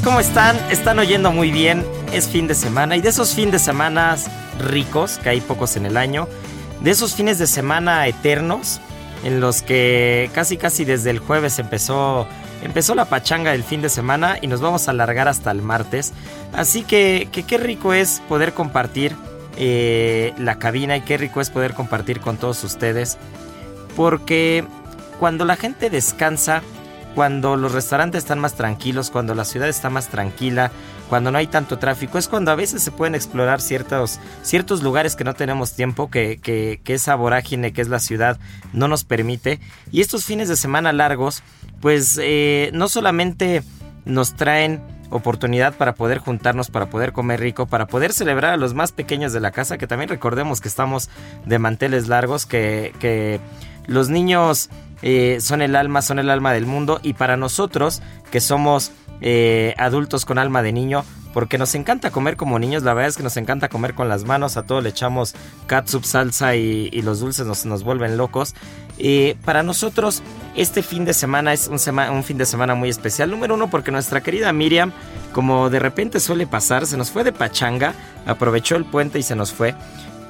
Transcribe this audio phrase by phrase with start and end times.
[0.00, 0.56] ¿cómo están?
[0.70, 1.84] Están oyendo muy bien.
[2.14, 4.16] Es fin de semana y de esos fines de semana
[4.58, 6.28] ricos, que hay pocos en el año,
[6.80, 8.80] de esos fines de semana eternos,
[9.22, 12.26] en los que casi casi desde el jueves empezó,
[12.62, 16.14] empezó la pachanga del fin de semana y nos vamos a alargar hasta el martes.
[16.54, 19.14] Así que, que qué rico es poder compartir
[19.58, 23.18] eh, la cabina y qué rico es poder compartir con todos ustedes.
[23.94, 24.64] Porque
[25.20, 26.62] cuando la gente descansa,
[27.14, 30.70] cuando los restaurantes están más tranquilos, cuando la ciudad está más tranquila,
[31.08, 35.14] cuando no hay tanto tráfico, es cuando a veces se pueden explorar ciertos, ciertos lugares
[35.14, 38.38] que no tenemos tiempo, que, que, que esa vorágine que es la ciudad
[38.72, 39.60] no nos permite.
[39.90, 41.42] Y estos fines de semana largos,
[41.80, 43.62] pues eh, no solamente
[44.04, 48.72] nos traen oportunidad para poder juntarnos, para poder comer rico, para poder celebrar a los
[48.72, 51.10] más pequeños de la casa, que también recordemos que estamos
[51.44, 53.38] de manteles largos, que, que
[53.86, 54.70] los niños
[55.02, 59.74] eh, son el alma, son el alma del mundo y para nosotros que somos eh,
[59.78, 63.22] adultos con alma de niño, porque nos encanta comer como niños, la verdad es que
[63.22, 65.34] nos encanta comer con las manos, a todo le echamos
[65.66, 68.54] catsup, salsa y, los dulces nos, nos vuelven locos.
[68.98, 70.22] Eh, para nosotros
[70.54, 71.78] este fin de semana es un,
[72.10, 74.92] un fin de semana muy especial, número uno porque nuestra querida Miriam,
[75.32, 77.94] como de repente suele pasar, se nos fue de pachanga,
[78.26, 79.74] aprovechó el puente y se nos fue.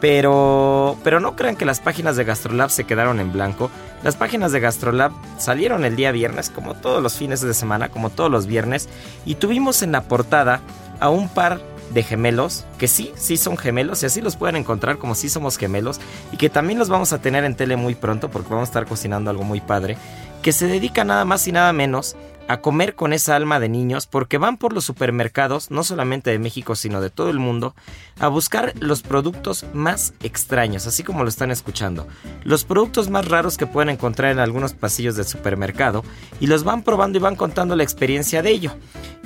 [0.03, 3.71] Pero, pero no crean que las páginas de Gastrolab se quedaron en blanco.
[4.03, 8.11] Las páginas de Gastrolab salieron el día viernes, como todos los fines de semana, como
[8.11, 8.89] todos los viernes,
[9.25, 10.61] y tuvimos en la portada
[10.99, 11.61] a un par
[11.95, 15.57] de gemelos, que sí, sí son gemelos, y así los pueden encontrar como si somos
[15.57, 16.01] gemelos,
[16.33, 18.87] y que también los vamos a tener en tele muy pronto, porque vamos a estar
[18.87, 19.97] cocinando algo muy padre,
[20.43, 22.17] que se dedica nada más y nada menos
[22.53, 26.39] a comer con esa alma de niños porque van por los supermercados, no solamente de
[26.39, 27.75] México, sino de todo el mundo,
[28.21, 32.07] a buscar los productos más extraños, así como lo están escuchando.
[32.45, 36.05] Los productos más raros que pueden encontrar en algunos pasillos del supermercado
[36.41, 38.73] y los van probando y van contando la experiencia de ello.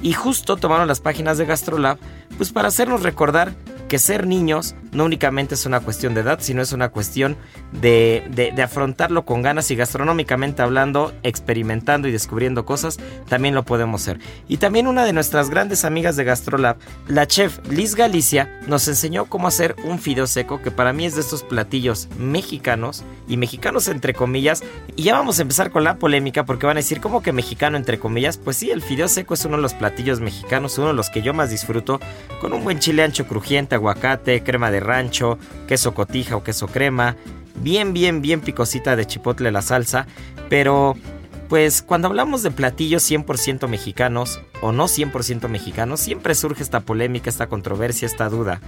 [0.03, 1.99] Y justo tomaron las páginas de Gastrolab
[2.37, 3.55] pues para hacernos recordar
[3.89, 7.37] que ser niños no únicamente es una cuestión de edad, sino es una cuestión
[7.73, 14.03] de, de, afrontarlo con ganas y gastronómicamente hablando, experimentando y descubriendo cosas, también lo podemos
[14.03, 14.19] hacer.
[14.49, 16.77] Y también una de nuestras grandes amigas de Gastrolab,
[17.09, 21.15] la chef Liz Galicia, nos enseñó cómo hacer un fideo seco, que para mí es
[21.15, 24.63] de estos platillos mexicanos, y mexicanos entre comillas,
[24.97, 27.77] y ya vamos a empezar con la polémica porque van a decir, ¿cómo que mexicano
[27.77, 28.39] entre comillas?
[28.39, 31.23] Pues sí, el fideo seco es uno de los platillos mexicanos, uno de los que
[31.23, 32.01] yo más disfruto,
[32.41, 37.17] con un buen chile ancho crujiente, aguacate, crema de rancho, queso cotija o queso crema,
[37.61, 40.07] bien, bien, bien picosita de chipotle la salsa,
[40.49, 40.97] pero
[41.49, 47.31] pues cuando hablamos de platillos 100% mexicanos o no 100% mexicanos, siempre surge esta polémica,
[47.31, 48.61] esta controversia, esta duda.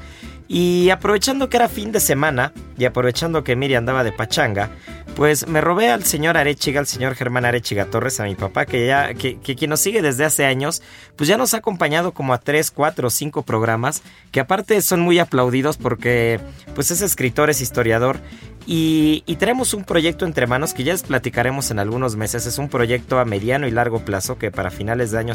[0.47, 4.71] Y aprovechando que era fin de semana y aprovechando que Miri andaba de pachanga,
[5.15, 8.87] pues me robé al señor Arechiga, al señor Germán Arechiga Torres, a mi papá, que
[8.87, 10.81] ya, que, que quien nos sigue desde hace años,
[11.17, 15.01] pues ya nos ha acompañado como a 3, 4 o 5 programas, que aparte son
[15.01, 16.41] muy aplaudidos porque
[16.75, 18.21] pues es escritor, es historiador
[18.71, 22.45] y, tenemos un proyecto entre manos que ya les platicaremos en algunos meses.
[22.45, 25.33] Es un proyecto a mediano y largo plazo que para finales de año,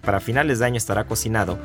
[0.00, 1.58] para finales de año estará cocinado.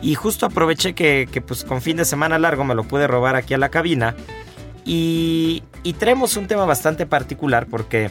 [0.00, 3.52] Y justo aproveché que, pues con fin de semana largo me lo pude robar aquí
[3.52, 4.16] a la cabina.
[4.86, 8.10] Y, y traemos un tema bastante particular porque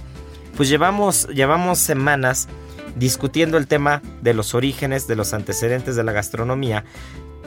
[0.56, 2.48] pues llevamos, llevamos semanas
[2.96, 6.86] discutiendo el tema de los orígenes, de los antecedentes de la gastronomía,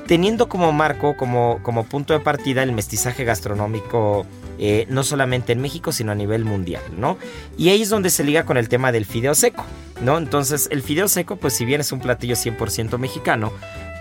[0.09, 4.27] teniendo como marco, como, como punto de partida el mestizaje gastronómico
[4.59, 7.19] eh, no solamente en México, sino a nivel mundial, ¿no?
[7.59, 9.65] Y ahí es donde se liga con el tema del fideo seco,
[10.01, 10.17] ¿no?
[10.17, 13.53] Entonces, el fideo seco, pues si bien es un platillo 100% mexicano,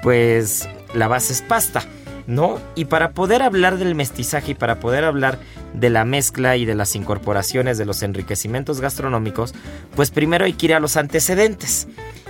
[0.01, 1.83] pues la base es pasta,
[2.25, 2.59] ¿no?
[2.75, 5.39] Y para poder hablar del mestizaje y para poder hablar
[5.73, 9.53] de la mezcla y de las incorporaciones de los enriquecimientos gastronómicos,
[9.95, 11.87] pues primero hay que ir a los antecedentes.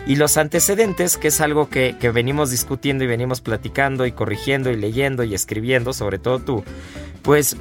[0.07, 4.71] Y los antecedentes, que es algo que, que, venimos discutiendo y venimos platicando y corrigiendo
[4.71, 6.63] y leyendo y escribiendo, sobre todo tú,
[7.23, 7.57] pues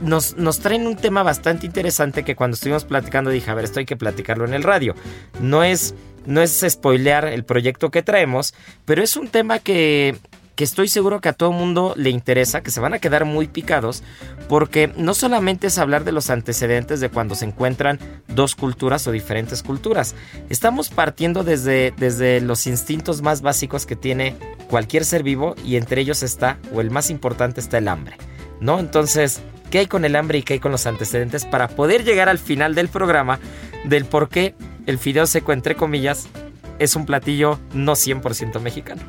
[0.00, 3.86] nos, traen un tema bastante interesante que cuando estuvimos platicando dije, a ver, esto hay
[3.86, 4.94] que platicarlo en el radio.
[5.40, 5.94] No es,
[6.26, 10.16] no es spoilear el proyecto que traemos, pero es un tema que,
[10.56, 13.46] que estoy seguro que a todo mundo le interesa, que se van a quedar muy
[13.46, 14.02] picados,
[14.48, 19.12] porque no solamente es hablar de los antecedentes de cuando se encuentran dos culturas o
[19.12, 20.14] diferentes culturas,
[20.48, 24.34] estamos partiendo desde, desde los instintos más básicos que tiene
[24.68, 28.16] cualquier ser vivo y entre ellos está, o el más importante está el hambre,
[28.58, 28.78] ¿no?
[28.78, 32.30] Entonces, qué hay con el hambre y qué hay con los antecedentes para poder llegar
[32.30, 33.38] al final del programa
[33.84, 34.54] del por qué
[34.86, 36.28] el fideo seco, entre comillas,
[36.78, 39.02] es un platillo no 100% mexicano.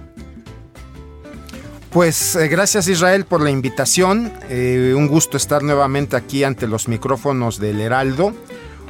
[1.98, 4.32] Pues eh, gracias Israel por la invitación.
[4.52, 8.36] Eh, un gusto estar nuevamente aquí ante los micrófonos del Heraldo.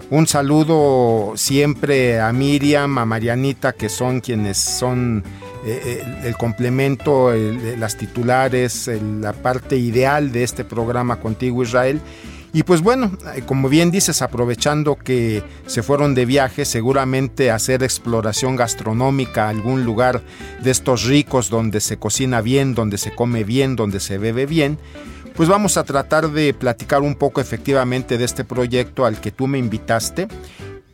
[0.10, 5.24] Un saludo siempre a Miriam, a Marianita, que son quienes son
[5.66, 7.32] eh, el, complemento,
[7.78, 12.02] las titulares, la parte ideal de este programa Contigo Israel.
[12.54, 17.84] Y pues bueno, eh, como bien dices, aprovechando que se fueron de viaje, seguramente hacer
[17.84, 20.22] exploración gastronómica a algún lugar
[20.64, 24.80] de estos ricos donde se cocina bien, donde se come bien, donde se bebe bien,
[25.36, 29.46] pues vamos a tratar de platicar un poco efectivamente de este proyecto al que tú
[29.46, 30.28] me invitaste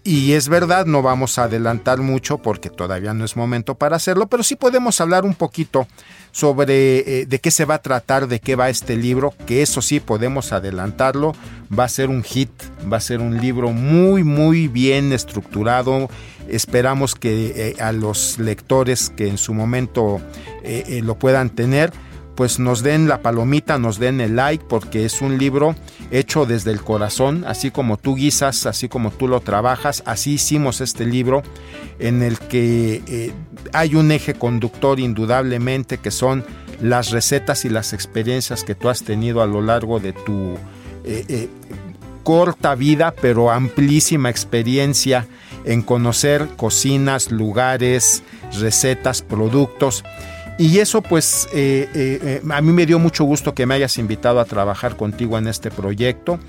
[0.03, 4.27] y es verdad, no vamos a adelantar mucho porque todavía no es momento para hacerlo,
[4.27, 5.87] pero sí podemos hablar un poquito
[6.31, 9.81] sobre eh, de qué se va a tratar, de qué va este libro, que eso
[9.81, 11.33] sí podemos adelantarlo,
[11.77, 12.51] va a ser un hit,
[12.91, 16.09] va a ser un libro muy, muy bien estructurado.
[16.49, 20.19] Esperamos que eh, a los lectores que en su momento
[20.63, 21.93] eh, lo puedan tener,
[22.35, 25.75] pues nos den la palomita, nos den el like, porque es un libro
[26.11, 30.81] hecho desde el corazón, así como tú guisas, así como tú lo trabajas, así hicimos
[30.81, 31.43] este libro
[31.99, 33.31] en el que eh,
[33.71, 36.43] hay un eje conductor indudablemente que son
[36.81, 40.55] las recetas y las experiencias que tú has tenido a lo largo de tu
[41.05, 41.49] eh, eh,
[42.23, 45.27] corta vida, pero amplísima experiencia
[45.65, 48.23] en conocer cocinas, lugares,
[48.59, 50.03] recetas, productos
[50.57, 53.97] y eso pues eh, eh, eh, a mí me dio mucho gusto que me hayas
[53.97, 56.39] invitado a trabajar contigo en este proyecto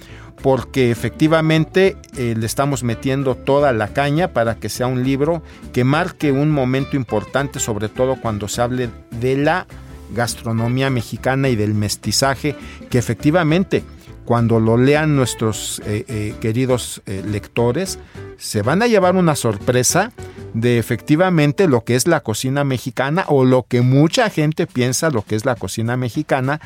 [0.42, 5.42] porque efectivamente le estamos metiendo toda la caña para que sea un libro
[5.72, 9.66] que marque un momento importante, sobre todo cuando se hable de la
[10.12, 12.56] gastronomía mexicana y del mestizaje,
[12.90, 13.84] que efectivamente
[14.24, 15.80] cuando lo lean nuestros
[16.40, 18.00] queridos lectores,
[18.36, 20.12] se van a llevar una sorpresa
[20.54, 25.22] de efectivamente lo que es la cocina mexicana o lo que mucha gente piensa lo
[25.22, 26.60] que es la cocina mexicana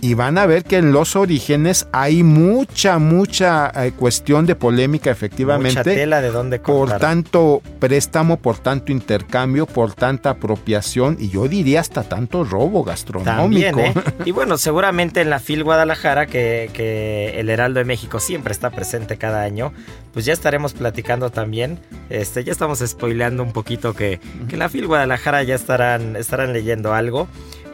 [0.00, 5.10] y van a ver que en los orígenes hay mucha, mucha eh, cuestión de polémica
[5.10, 5.78] efectivamente.
[5.78, 11.46] Mucha tela de dónde Por tanto préstamo, por tanto intercambio, por tanta apropiación y yo
[11.48, 13.80] diría hasta tanto robo gastronómico.
[13.80, 13.94] ¿eh?
[14.24, 18.70] Y bueno, seguramente en la FIL Guadalajara, que, que el Heraldo de México siempre está
[18.70, 19.72] presente cada año,
[20.12, 21.78] pues ya estaremos platicando también.
[22.08, 22.80] Este, ya estamos
[23.20, 27.28] spoileando un poquito que, que en la FIL Guadalajara ya estarán, estarán leyendo algo.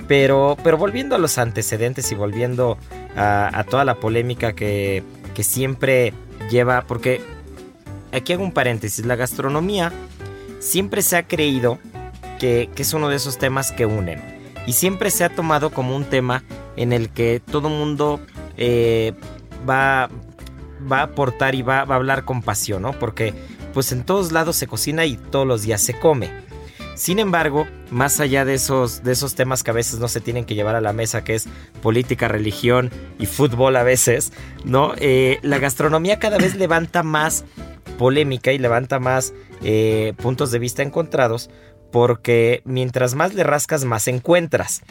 [0.09, 2.79] Pero, pero volviendo a los antecedentes y volviendo
[3.17, 5.03] a, toda la polémica que,
[5.35, 6.13] que siempre
[6.49, 7.21] lleva, porque
[8.13, 9.93] aquí hago un paréntesis, la gastronomía
[10.61, 11.79] siempre se ha creído
[12.39, 14.23] que, que, es uno de esos temas que unen.
[14.67, 16.45] Y siempre se ha tomado como un tema
[16.77, 18.21] en el que todo mundo
[18.57, 19.13] eh,
[19.69, 20.09] va,
[20.91, 22.93] va a aportar y va, va, a hablar con pasión, ¿no?
[22.93, 23.35] Porque
[23.77, 26.31] pues en todos lados se cocina y todos los días se come.
[26.95, 30.47] Sin embargo, más allá de esos, de esos temas que a veces no se tienen
[30.47, 31.45] que llevar a la mesa, que es
[31.83, 34.33] política, religión y fútbol a veces,
[34.65, 34.95] ¿no?
[34.97, 37.45] Eh, la gastronomía cada vez levanta más
[37.99, 41.51] polémica y levanta más eh, puntos de vista encontrados,
[41.93, 44.85] porque mientras más le rascas, más encuentras.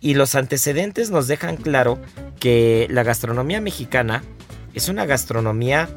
[0.00, 1.98] Y los antecedentes nos dejan claro
[2.40, 4.24] que la gastronomía mexicana
[4.72, 5.90] es una gastronomía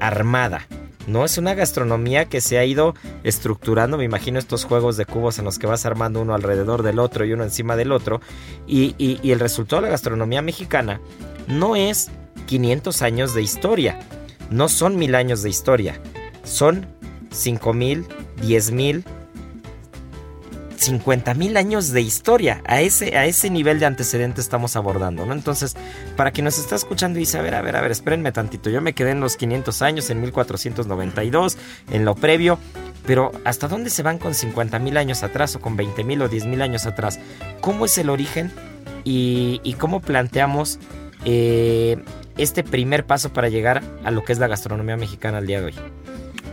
[0.00, 0.66] armada.
[1.06, 2.94] No es una gastronomía que se ha ido
[3.24, 6.98] estructurando, me imagino estos juegos de cubos en los que vas armando uno alrededor del
[6.98, 8.20] otro y uno encima del otro.
[8.66, 11.00] Y, el resultado de la gastronomía mexicana
[11.48, 12.10] no es
[12.46, 13.98] 500 años de historia,
[14.50, 16.00] no son mil años de historia,
[16.44, 16.86] son
[17.30, 18.06] 5 mil,
[18.42, 19.04] 10 mil,
[20.82, 22.62] 50 mil años de historia.
[22.66, 25.32] A ese, a ese nivel de antecedente estamos abordando, ¿no?
[25.32, 25.76] Entonces,
[26.16, 28.70] para quien nos está escuchando y dice, a ver, a ver, a ver, espérenme tantito.
[28.70, 31.56] Yo me quedé en los 500 años, en 1492,
[31.90, 32.58] en lo previo.
[33.06, 36.28] Pero ¿hasta dónde se van con 50 mil años atrás o con 20 mil o
[36.28, 37.18] 10 mil años atrás?
[37.60, 38.52] ¿Cómo es el origen
[39.04, 40.78] y, cómo planteamos
[41.24, 42.02] eh,
[42.36, 45.66] este primer paso para llegar a lo que es la gastronomía mexicana al día de
[45.66, 45.74] hoy?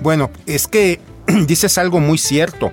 [0.01, 0.99] Bueno, es que
[1.47, 2.71] dices algo muy cierto.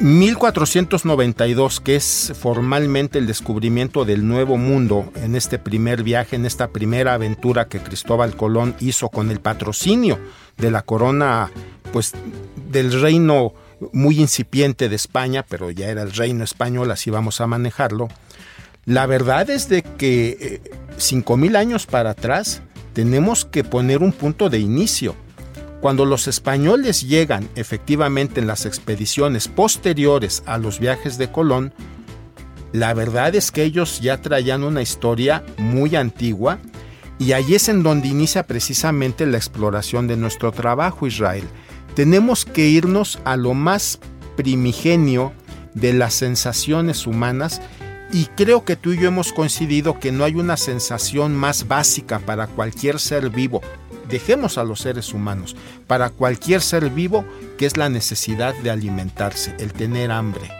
[0.00, 6.46] 1492, eh, que es formalmente el descubrimiento del Nuevo Mundo en este primer viaje, en
[6.46, 10.18] esta primera aventura que Cristóbal Colón hizo con el patrocinio
[10.56, 11.50] de la corona,
[11.92, 12.12] pues
[12.70, 13.54] del reino
[13.92, 18.08] muy incipiente de España, pero ya era el reino español, así vamos a manejarlo.
[18.84, 20.60] La verdad es de que eh,
[20.96, 25.14] cinco mil años para atrás tenemos que poner un punto de inicio.
[25.82, 31.74] Cuando los españoles llegan efectivamente en las expediciones posteriores a los viajes de Colón,
[32.72, 36.60] la verdad es que ellos ya traían una historia muy antigua
[37.18, 41.42] y ahí es en donde inicia precisamente la exploración de nuestro trabajo Israel.
[41.96, 43.98] Tenemos que irnos a lo más
[44.36, 45.32] primigenio
[45.74, 47.60] de las sensaciones humanas
[48.12, 52.20] y creo que tú y yo hemos coincidido que no hay una sensación más básica
[52.20, 53.62] para cualquier ser vivo,
[54.08, 55.56] dejemos a los seres humanos,
[55.86, 57.24] para cualquier ser vivo,
[57.58, 60.50] que es la necesidad de alimentarse, el tener hambre,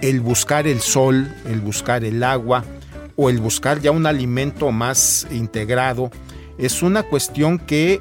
[0.00, 2.64] el buscar el sol, el buscar el agua
[3.16, 6.10] o el buscar ya un alimento más integrado,
[6.58, 8.00] es una cuestión que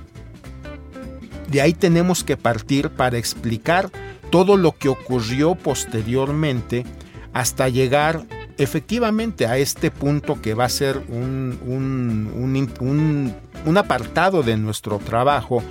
[1.47, 3.91] de ahí tenemos que partir para explicar
[4.29, 6.85] todo lo que ocurrió posteriormente
[7.33, 8.25] hasta llegar
[8.61, 11.59] efectivamente a este punto que va a ser un,
[13.65, 15.63] un, apartado de nuestro trabajo,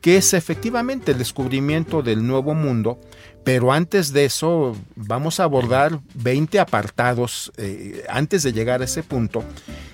[0.00, 3.00] que es efectivamente el descubrimiento del nuevo mundo,
[3.44, 9.02] pero antes de eso vamos a abordar 20 apartados eh, antes de llegar a ese
[9.02, 9.42] punto,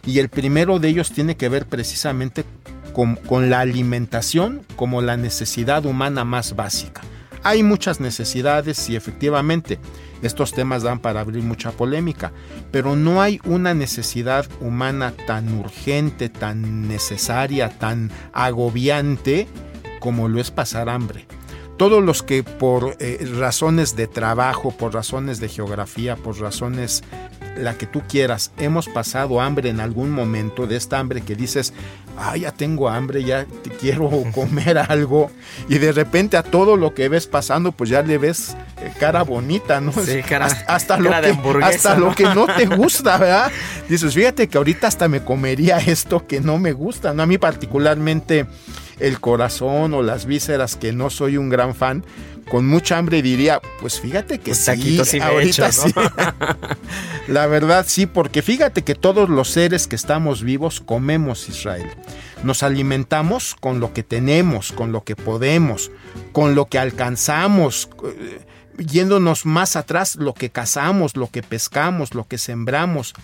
[0.05, 2.45] y el primero de ellos tiene que ver precisamente
[2.93, 7.01] con, con la alimentación como la necesidad humana más básica.
[7.45, 9.79] Hay muchas necesidades y efectivamente
[10.23, 12.33] estos temas dan para abrir mucha polémica,
[12.71, 19.47] pero no hay una necesidad humana tan urgente, tan necesaria, tan agobiante
[20.01, 21.27] como lo es pasar hambre.
[21.77, 27.05] Todos los que por eh, razones de trabajo, por razones de geografía, por razones
[27.57, 31.73] la que tú quieras, hemos pasado hambre en algún momento, de esta hambre que dices,
[32.17, 33.47] ah, ya tengo hambre, ya
[33.81, 35.31] quiero comer algo,
[35.69, 39.23] y de repente a todo lo que ves pasando, pues ya le ves eh, cara
[39.23, 39.93] bonita, ¿no?
[39.93, 43.53] Sí, cara, hasta, lo, que, hasta lo que no te gusta, ¿verdad?
[43.89, 47.23] Dices, fíjate que ahorita hasta me comería esto que no me gusta, ¿no?
[47.23, 48.47] A mí particularmente
[49.01, 52.05] el corazón o las vísceras, que no soy un gran fan,
[52.49, 55.93] con mucha hambre diría, pues fíjate que pues sí, ahorita sí.
[57.29, 61.91] La verdad sí, porque fíjate que todos los seres que estamos vivos comemos Israel.
[62.43, 65.91] Nos alimentamos con lo que tenemos, con lo que podemos,
[66.33, 68.41] con lo que alcanzamos, eh,
[68.79, 73.15] yéndonos más atrás, lo que cazamos, lo que pescamos, lo que sembramos,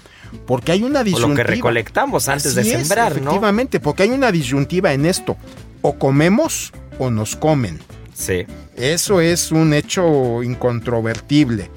[0.47, 1.27] porque hay una disyuntiva.
[1.27, 3.31] O lo que recolectamos antes de sembrar, ¿no?
[3.31, 5.37] Efectivamente, porque hay una disyuntiva en esto.
[5.83, 7.81] O comemos o nos comen.
[8.21, 8.45] Sí.
[8.77, 11.71] Eso es un hecho incontrovertible.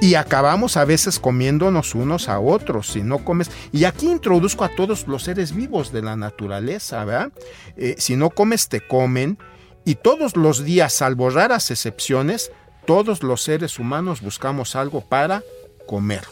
[0.00, 3.50] Y acabamos a veces comiéndonos unos a otros, si no comes.
[3.72, 7.32] Y aquí introduzco a todos los seres vivos de la naturaleza, ¿verdad?
[7.76, 9.36] Eh, si no comes, te comen.
[9.84, 12.52] Y todos los días, salvo raras excepciones,
[12.86, 15.42] todos los seres humanos buscamos algo para
[15.86, 16.22] comer.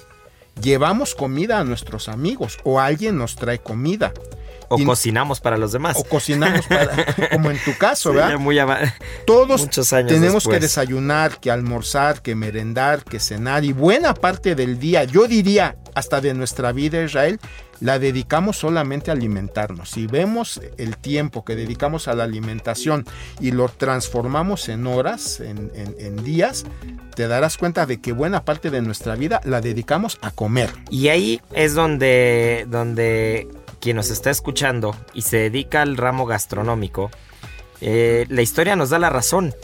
[0.63, 4.13] Llevamos comida a nuestros amigos o alguien nos trae comida.
[4.69, 5.97] O cocinamos para los demás.
[5.99, 8.39] O cocinamos para, como en tu caso, ¿verdad?
[8.39, 8.59] Muy
[9.27, 14.55] Todos Muchos años tenemos que desayunar, que almorzar, que merendar, que cenar y buena parte
[14.55, 17.41] del día, yo diría hasta de nuestra vida Israel,
[17.81, 19.91] la dedicamos solamente a alimentarnos.
[19.91, 23.07] Si vemos el tiempo que dedicamos a la alimentación
[23.41, 26.65] y lo transformamos en horas, en, en días,
[27.15, 30.71] te darás cuenta de que buena parte de nuestra vida la dedicamos a comer.
[30.91, 33.49] Y ahí es donde, donde
[33.81, 37.11] quien nos está escuchando y se dedica al ramo gastronómico,
[37.81, 39.55] eh, la historia nos da la razón.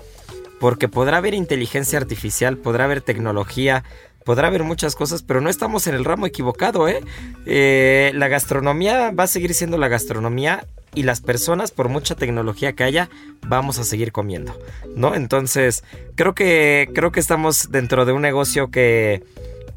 [0.60, 3.84] Porque podrá haber inteligencia artificial, podrá haber tecnología,
[4.24, 7.02] podrá haber muchas cosas, pero no estamos en el ramo equivocado, ¿eh?
[7.44, 8.12] ¿eh?
[8.14, 12.84] La gastronomía va a seguir siendo la gastronomía y las personas, por mucha tecnología que
[12.84, 13.10] haya,
[13.46, 14.58] vamos a seguir comiendo,
[14.96, 15.14] ¿no?
[15.14, 19.22] Entonces, creo que, creo que estamos dentro de un negocio que,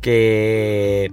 [0.01, 1.12] que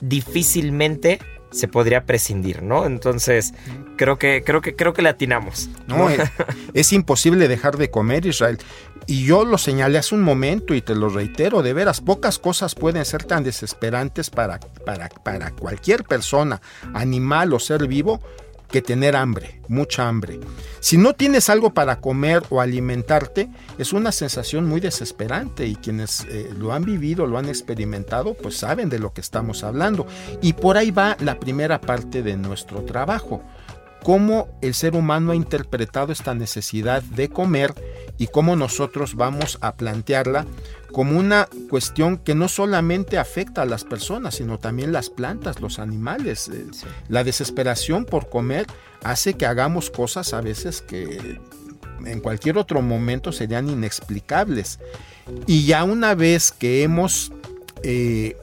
[0.00, 1.18] difícilmente
[1.54, 2.84] se podría prescindir, ¿no?
[2.84, 3.54] Entonces,
[3.96, 5.70] creo que, creo que, creo que le atinamos.
[5.86, 6.20] No, es,
[6.74, 8.58] es, imposible dejar de comer, Israel.
[9.06, 12.74] Y yo lo señalé hace un momento y te lo reitero, de veras, pocas cosas
[12.74, 16.60] pueden ser tan desesperantes para, para, para cualquier persona,
[16.92, 18.20] animal o ser vivo,
[18.74, 20.40] que tener hambre, mucha hambre.
[20.80, 26.26] Si no tienes algo para comer o alimentarte, es una sensación muy desesperante y quienes
[26.28, 30.08] eh, lo han vivido, lo han experimentado, pues saben de lo que estamos hablando.
[30.42, 33.44] Y por ahí va la primera parte de nuestro trabajo
[34.04, 37.74] cómo el ser humano ha interpretado esta necesidad de comer
[38.18, 40.46] y cómo nosotros vamos a plantearla
[40.92, 45.80] como una cuestión que no solamente afecta a las personas, sino también las plantas, los
[45.80, 46.48] animales.
[46.48, 46.66] Eh,
[47.08, 48.66] la desesperación por comer
[49.02, 51.40] hace que hagamos cosas a veces que
[52.04, 54.78] en cualquier otro momento serían inexplicables.
[55.46, 57.32] Y ya una vez que hemos
[57.82, 58.36] eh,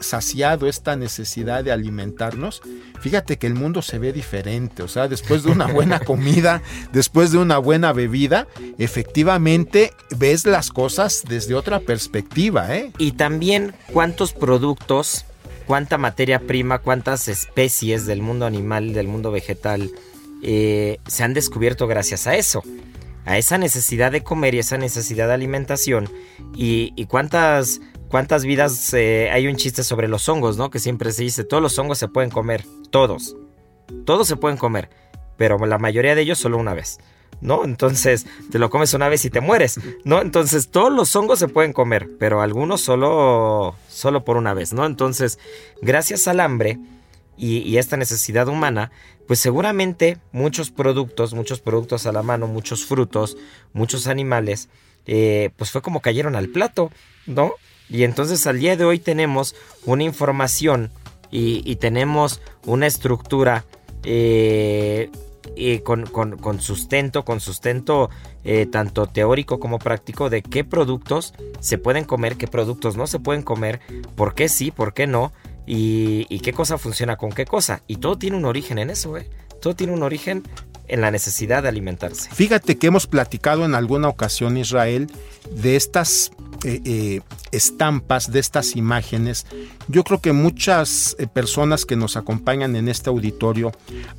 [0.00, 2.62] saciado esta necesidad de alimentarnos,
[3.00, 4.82] fíjate que el mundo se ve diferente.
[4.82, 6.62] O sea, después de una buena comida,
[6.92, 8.46] después de una buena bebida,
[8.78, 12.74] efectivamente ves las cosas desde otra perspectiva.
[12.76, 12.92] ¿eh?
[12.98, 15.24] Y también cuántos productos,
[15.66, 19.90] cuánta materia prima, cuántas especies del mundo animal, del mundo vegetal,
[20.42, 22.62] eh, se han descubierto gracias a eso
[23.26, 26.08] a esa necesidad de comer y esa necesidad de alimentación
[26.54, 30.70] y, y cuántas ¿Cuántas vidas eh, hay un chiste sobre los hongos, ¿no?
[30.70, 33.36] Que siempre se dice, todos los hongos se pueden comer, todos.
[34.04, 34.90] Todos se pueden comer,
[35.36, 36.98] pero la mayoría de ellos solo una vez.
[37.42, 37.64] ¿No?
[37.64, 40.22] Entonces te lo comes una vez y te mueres, ¿no?
[40.22, 44.86] Entonces todos los hongos se pueden comer, pero algunos solo, solo por una vez, ¿no?
[44.86, 45.38] Entonces,
[45.82, 46.78] gracias al hambre
[47.36, 48.90] y, esta necesidad humana,
[49.26, 53.36] pues seguramente muchos productos, muchos productos a la mano, muchos frutos,
[53.74, 54.70] muchos animales,
[55.06, 56.90] eh, pues fue como cayeron al plato,
[57.26, 57.52] ¿no?
[57.88, 60.90] Y entonces al día de hoy tenemos una información
[61.30, 63.64] y, tenemos una estructura
[64.04, 65.10] eh,
[65.84, 68.10] con, sustento, con sustento
[68.44, 73.18] eh, tanto teórico como práctico de qué productos se pueden comer, qué productos no se
[73.18, 73.80] pueden comer,
[74.14, 75.32] por qué sí, por qué no,
[75.66, 77.82] y, y qué cosa funciona con qué cosa.
[77.86, 79.28] Y todo tiene un origen en eso, ¿eh?
[79.66, 80.44] Todo tiene un origen
[80.86, 82.30] en la necesidad de alimentarse.
[82.32, 85.10] Fíjate que hemos platicado en alguna ocasión, Israel,
[85.50, 86.30] de estas
[86.64, 89.44] eh, eh, estampas, de estas imágenes.
[89.88, 93.72] Yo creo que muchas eh, personas que nos acompañan en este auditorio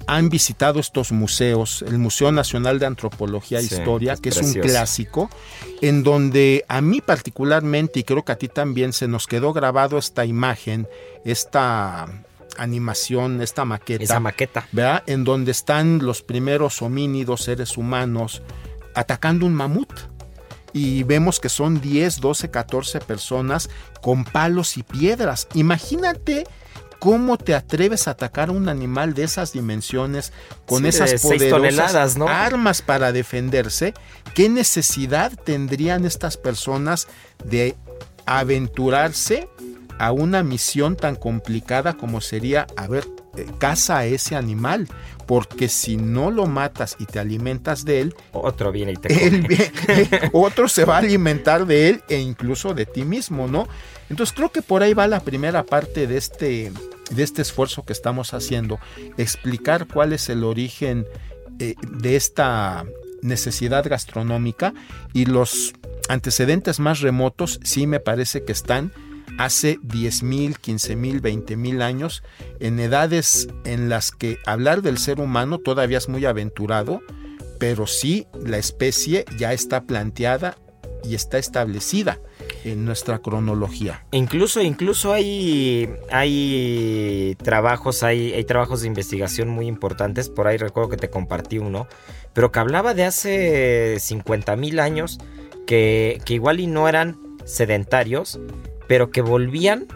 [0.05, 5.29] han visitado estos museos, el Museo Nacional de Antropología e Historia, que es un clásico,
[5.81, 9.97] en donde a mí particularmente, y creo que a ti también, se nos quedó grabado
[9.97, 10.89] esta imagen,
[11.23, 12.25] esta
[12.57, 14.03] animación, esta maqueta.
[14.03, 14.67] Esa maqueta.
[14.71, 15.03] ¿verdad?
[15.07, 18.41] En donde están los primeros homínidos, seres humanos,
[18.95, 19.91] atacando un mamut.
[20.73, 23.69] Y vemos que son 10, 12, 14 personas
[24.01, 25.47] con palos y piedras.
[25.53, 26.43] Imagínate
[26.99, 30.33] ¿Cómo te atreves a atacar a un animal de esas dimensiones
[30.65, 33.93] con esas poderosas armas para defenderse?
[34.33, 37.07] ¿Qué necesidad tendrían estas personas
[37.45, 37.75] de
[38.25, 39.47] aventurarse
[39.99, 43.05] a una misión tan complicada como sería, a ver,
[43.35, 44.87] eh, caza a ese animal,
[45.25, 49.47] porque si no lo matas y te alimentas de él, otro viene y te come.
[49.89, 53.67] Eh, otro se va a alimentar de él e incluso de ti mismo, ¿no?
[54.09, 56.71] Entonces creo que por ahí va la primera parte de este,
[57.09, 58.79] de este esfuerzo que estamos haciendo,
[59.17, 61.05] explicar cuál es el origen
[61.59, 62.85] eh, de esta
[63.21, 64.73] necesidad gastronómica
[65.13, 65.73] y los
[66.09, 68.91] antecedentes más remotos sí me parece que están
[69.37, 72.23] hace 10.000, 15.000, 20.000 años,
[72.59, 77.01] en edades en las que hablar del ser humano todavía es muy aventurado,
[77.59, 80.57] pero sí la especie ya está planteada
[81.03, 82.19] y está establecida
[82.63, 84.05] en nuestra cronología.
[84.11, 90.29] Incluso, incluso hay, hay trabajos, hay, hay trabajos de investigación muy importantes.
[90.29, 91.87] Por ahí recuerdo que te compartí uno,
[92.33, 95.19] pero que hablaba de hace 50 mil años
[95.65, 98.39] que, que igual y no eran sedentarios,
[98.87, 99.87] pero que volvían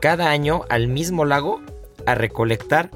[0.00, 1.60] cada año al mismo lago
[2.06, 2.90] a recolectar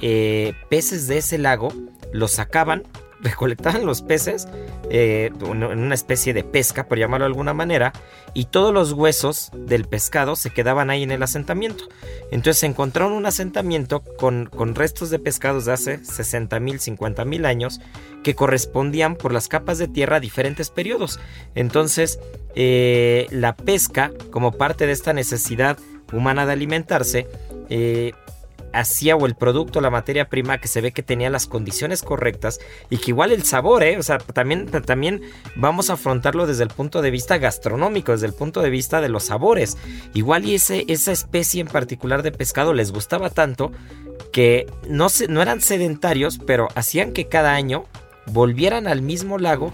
[0.00, 1.72] eh, peces de ese lago,
[2.12, 2.82] los sacaban,
[3.20, 4.46] recolectaban los peces
[4.90, 7.92] eh, en una especie de pesca, por llamarlo de alguna manera,
[8.34, 11.84] y todos los huesos del pescado se quedaban ahí en el asentamiento.
[12.30, 17.46] Entonces encontraron un asentamiento con, con restos de pescados de hace 60 mil, 50 mil
[17.46, 17.80] años
[18.26, 21.20] que correspondían por las capas de tierra a diferentes periodos.
[21.54, 22.18] Entonces
[22.56, 25.78] eh, la pesca, como parte de esta necesidad
[26.12, 27.28] humana de alimentarse,
[27.70, 28.14] eh,
[28.72, 32.58] hacía o el producto, la materia prima que se ve que tenía las condiciones correctas
[32.90, 33.96] y que igual el sabor, ¿eh?
[33.96, 35.22] o sea, también, también
[35.54, 39.08] vamos a afrontarlo desde el punto de vista gastronómico, desde el punto de vista de
[39.08, 39.76] los sabores.
[40.14, 43.70] Igual y ese, esa especie en particular de pescado les gustaba tanto
[44.32, 47.84] que no, se, no eran sedentarios, pero hacían que cada año
[48.26, 49.72] volvieran al mismo lago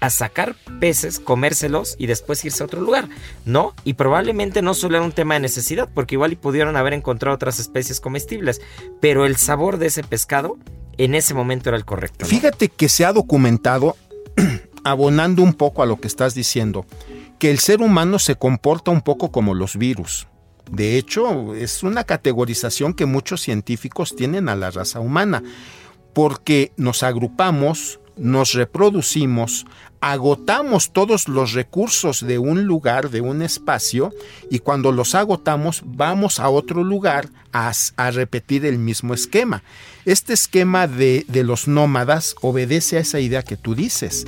[0.00, 3.08] a sacar peces, comérselos y después irse a otro lugar,
[3.46, 3.74] ¿no?
[3.84, 7.34] Y probablemente no solo era un tema de necesidad, porque igual y pudieron haber encontrado
[7.34, 8.60] otras especies comestibles,
[9.00, 10.58] pero el sabor de ese pescado
[10.98, 12.26] en ese momento era el correcto.
[12.26, 13.96] Fíjate que se ha documentado,
[14.84, 16.84] abonando un poco a lo que estás diciendo,
[17.38, 20.28] que el ser humano se comporta un poco como los virus.
[20.70, 25.42] De hecho, es una categorización que muchos científicos tienen a la raza humana,
[26.14, 29.66] porque nos agrupamos, nos reproducimos,
[30.00, 34.12] agotamos todos los recursos de un lugar, de un espacio,
[34.50, 39.62] y cuando los agotamos vamos a otro lugar a, a repetir el mismo esquema.
[40.04, 44.26] Este esquema de, de los nómadas obedece a esa idea que tú dices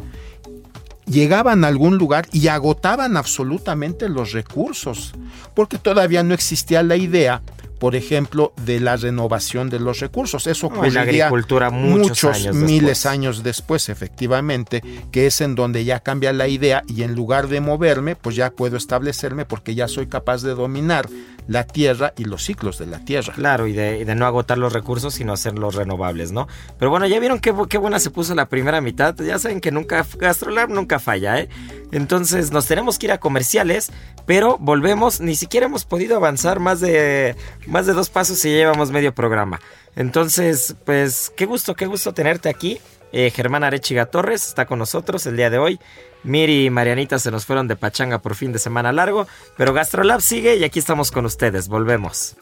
[1.06, 5.14] llegaban a algún lugar y agotaban absolutamente los recursos,
[5.54, 7.42] porque todavía no existía la idea
[7.78, 10.46] por ejemplo, de la renovación de los recursos.
[10.46, 16.32] Eso ocurriría la agricultura muchos, miles años después, efectivamente, que es en donde ya cambia
[16.32, 20.42] la idea y en lugar de moverme, pues ya puedo establecerme porque ya soy capaz
[20.42, 21.08] de dominar
[21.48, 23.32] la tierra y los ciclos de la tierra.
[23.34, 26.48] Claro, y de, no agotar los recursos, sino hacerlos renovables, ¿no?
[26.78, 29.14] Pero bueno, ya vieron qué, qué buena se puso la primera mitad.
[29.16, 31.48] Ya saben que nunca, Gastrolab nunca falla, ¿eh?
[31.92, 33.90] Entonces nos tenemos que ir a comerciales,
[34.26, 38.56] pero volvemos, ni siquiera hemos podido avanzar más de, más de dos pasos y ya
[38.56, 39.60] llevamos medio programa.
[39.94, 42.80] Entonces, pues qué gusto, qué gusto tenerte aquí.
[43.18, 45.80] Eh, Germán Arechiga Torres está con nosotros el día de hoy.
[46.22, 49.26] Miri y Marianita se nos fueron de pachanga por fin de semana largo,
[49.56, 51.68] pero Gastrolab sigue y aquí estamos con ustedes.
[51.68, 52.36] Volvemos.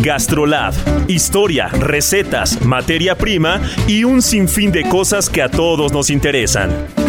[0.00, 0.74] Gastrolab,
[1.08, 7.01] historia, recetas, materia prima y un sinfín de cosas que a todos nos interesan.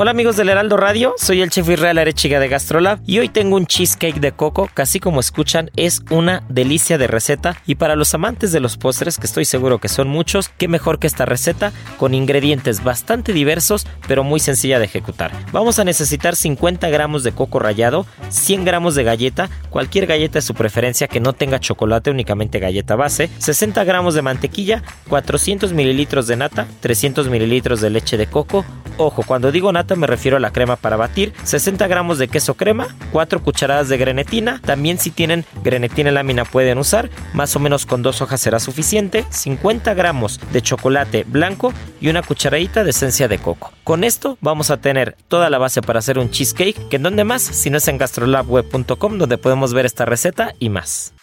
[0.00, 3.56] Hola amigos del Heraldo Radio, soy el chef Israel Arechiga de Gastrolab y hoy tengo
[3.56, 7.56] un cheesecake de coco que así como escuchan es una delicia de receta.
[7.66, 11.00] Y para los amantes de los postres, que estoy seguro que son muchos, qué mejor
[11.00, 15.32] que esta receta con ingredientes bastante diversos pero muy sencilla de ejecutar.
[15.50, 20.42] Vamos a necesitar 50 gramos de coco rallado, 100 gramos de galleta, cualquier galleta de
[20.42, 26.28] su preferencia que no tenga chocolate, únicamente galleta base, 60 gramos de mantequilla, 400 mililitros
[26.28, 28.64] de nata, 300 mililitros de leche de coco,
[28.96, 32.54] ojo, cuando digo nata me refiero a la crema para batir, 60 gramos de queso
[32.54, 37.60] crema, 4 cucharadas de grenetina, también si tienen grenetina en lámina pueden usar, más o
[37.60, 42.90] menos con dos hojas será suficiente, 50 gramos de chocolate blanco y una cucharadita de
[42.90, 43.72] esencia de coco.
[43.84, 47.24] Con esto vamos a tener toda la base para hacer un cheesecake, que en donde
[47.24, 51.14] más, si no es en gastrolabweb.com donde podemos ver esta receta y más.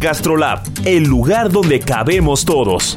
[0.00, 2.96] Gastrolab, el lugar donde cabemos todos.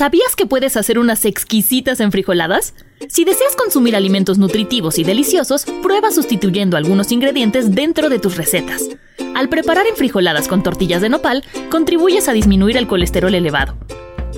[0.00, 2.72] ¿Sabías que puedes hacer unas exquisitas enfrijoladas?
[3.06, 8.88] Si deseas consumir alimentos nutritivos y deliciosos, prueba sustituyendo algunos ingredientes dentro de tus recetas.
[9.34, 13.76] Al preparar enfrijoladas con tortillas de nopal, contribuyes a disminuir el colesterol elevado.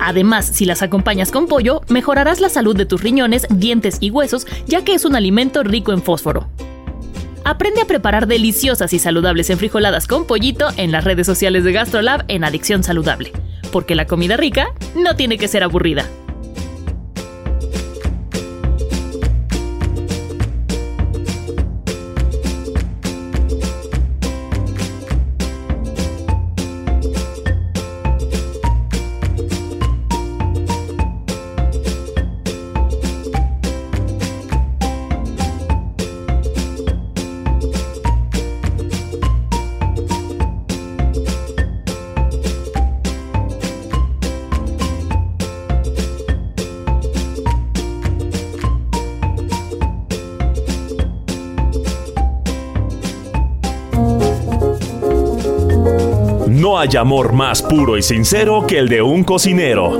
[0.01, 4.45] Además, si las acompañas con pollo, mejorarás la salud de tus riñones, dientes y huesos,
[4.67, 6.49] ya que es un alimento rico en fósforo.
[7.45, 12.23] Aprende a preparar deliciosas y saludables enfrijoladas con pollito en las redes sociales de GastroLab
[12.29, 13.33] en Adicción Saludable,
[13.71, 16.05] porque la comida rica no tiene que ser aburrida.
[56.83, 59.91] Hay amor más puro y sincero que el de un cocinero.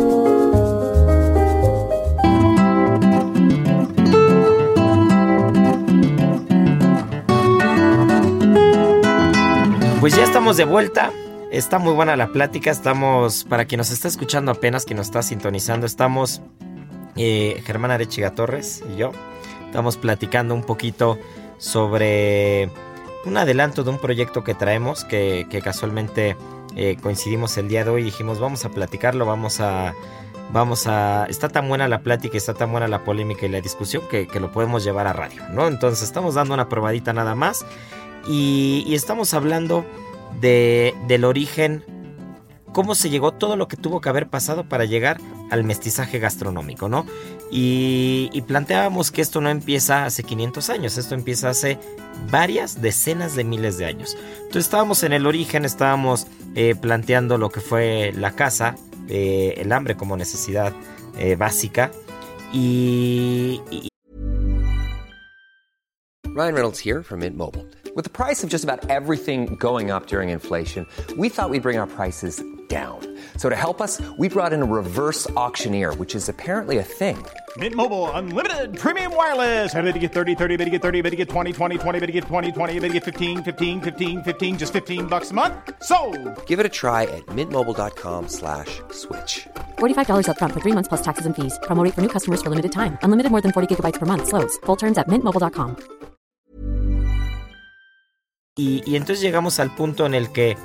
[10.02, 11.14] Pues ya estamos de vuelta.
[11.54, 12.70] Está muy buena la plática.
[12.70, 16.42] Estamos, para quien nos está escuchando apenas, quien nos está sintonizando, estamos
[17.16, 19.12] eh, Germán Arechiga Torres y yo.
[19.68, 21.18] Estamos platicando un poquito
[21.60, 22.70] sobre
[23.26, 26.36] un adelanto de un proyecto que traemos que, que casualmente
[26.76, 29.94] eh, coincidimos el día de hoy y dijimos vamos a platicarlo, vamos a...
[30.52, 31.26] Vamos a...
[31.30, 34.40] Está tan buena la plática, está tan buena la polémica y la discusión que, que
[34.40, 35.68] lo podemos llevar a radio, ¿no?
[35.68, 37.66] Entonces estamos dando una probadita nada más
[38.28, 39.84] y, y estamos hablando
[40.40, 41.84] de, del origen,
[42.72, 45.20] cómo se llegó, todo lo que tuvo que haber pasado para llegar
[45.54, 47.06] al mestizaje gastronómico, ¿no?
[47.52, 51.78] Y, y, planteábamos que esto no empieza hace 500 años, esto empieza hace
[52.32, 54.18] varias decenas de miles de años.
[54.38, 58.76] Entonces estábamos en el origen, estábamos eh, planteando lo que fue la caza,
[59.08, 60.74] eh, el hambre como necesidad
[61.20, 61.92] eh, básica
[62.52, 63.90] y, y...
[66.36, 67.68] Ryan Reynolds here from Mint Mobile.
[67.96, 71.78] With the price of just about everything going up during inflation, we thought we'd bring
[71.78, 73.00] our prices down.
[73.38, 77.18] So to help us, we brought in a reverse auctioneer, which is apparently a thing.
[77.58, 79.76] Mint Mobile unlimited premium wireless.
[79.76, 82.00] Ready to get 30, 30, bit to get 30, bit to get 20, 20, 20,
[82.00, 85.30] bit to get 20, 20, bit to get 15, 15, 15, 15 just 15 bucks
[85.30, 85.54] a month.
[85.84, 85.98] So,
[86.48, 88.82] Give it a try at mintmobile.com/switch.
[88.90, 91.60] slash $45 up front for 3 months plus taxes and fees.
[91.68, 92.98] Promo rate for new customers for limited time.
[93.04, 94.58] Unlimited more than 40 gigabytes per month slows.
[94.66, 95.76] Full terms at mintmobile.com.
[98.56, 100.56] Y, y entonces llegamos al punto en el que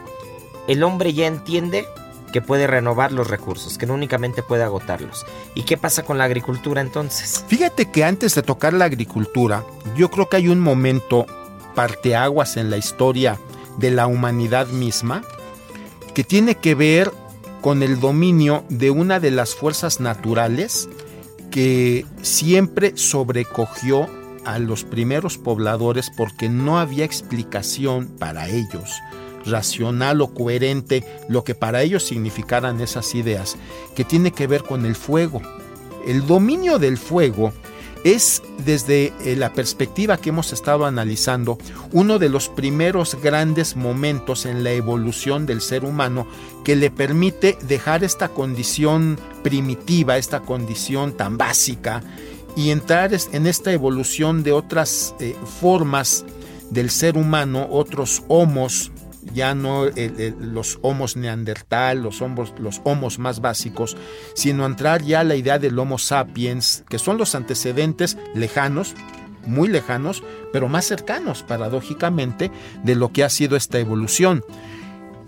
[0.68, 1.86] el hombre ya entiende
[2.32, 5.26] que puede renovar los recursos, que no únicamente puede agotarlos.
[5.54, 7.44] ¿Y qué pasa con la agricultura entonces?
[7.48, 9.64] Fíjate que antes de tocar la agricultura,
[9.96, 11.26] yo creo que hay un momento
[11.74, 13.38] parteaguas en la historia
[13.78, 15.22] de la humanidad misma
[16.14, 17.12] que tiene que ver
[17.62, 20.88] con el dominio de una de las fuerzas naturales
[21.50, 24.06] que siempre sobrecogió
[24.44, 29.00] a los primeros pobladores porque no había explicación para ellos
[29.44, 33.56] racional o coherente lo que para ellos significaran esas ideas,
[33.94, 35.40] que tiene que ver con el fuego.
[36.06, 37.52] El dominio del fuego
[38.04, 41.58] es desde eh, la perspectiva que hemos estado analizando
[41.92, 46.26] uno de los primeros grandes momentos en la evolución del ser humano
[46.64, 52.02] que le permite dejar esta condición primitiva, esta condición tan básica
[52.56, 56.24] y entrar en esta evolución de otras eh, formas
[56.70, 58.92] del ser humano, otros homos,
[59.32, 59.86] ya no
[60.40, 63.96] los homos neandertal, los homos, los más básicos,
[64.34, 68.94] sino entrar ya a la idea del homo sapiens, que son los antecedentes lejanos,
[69.46, 72.50] muy lejanos, pero más cercanos, paradójicamente,
[72.82, 74.44] de lo que ha sido esta evolución.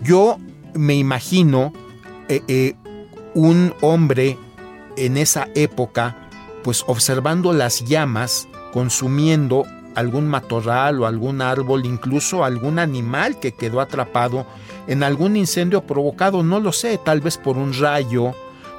[0.01, 0.37] Yo
[0.73, 1.73] me imagino
[2.29, 2.75] eh, eh,
[3.33, 4.37] un hombre
[4.97, 6.29] en esa época,
[6.63, 13.81] pues observando las llamas, consumiendo algún matorral o algún árbol, incluso algún animal que quedó
[13.81, 14.45] atrapado
[14.87, 18.33] en algún incendio provocado, no lo sé, tal vez por un rayo,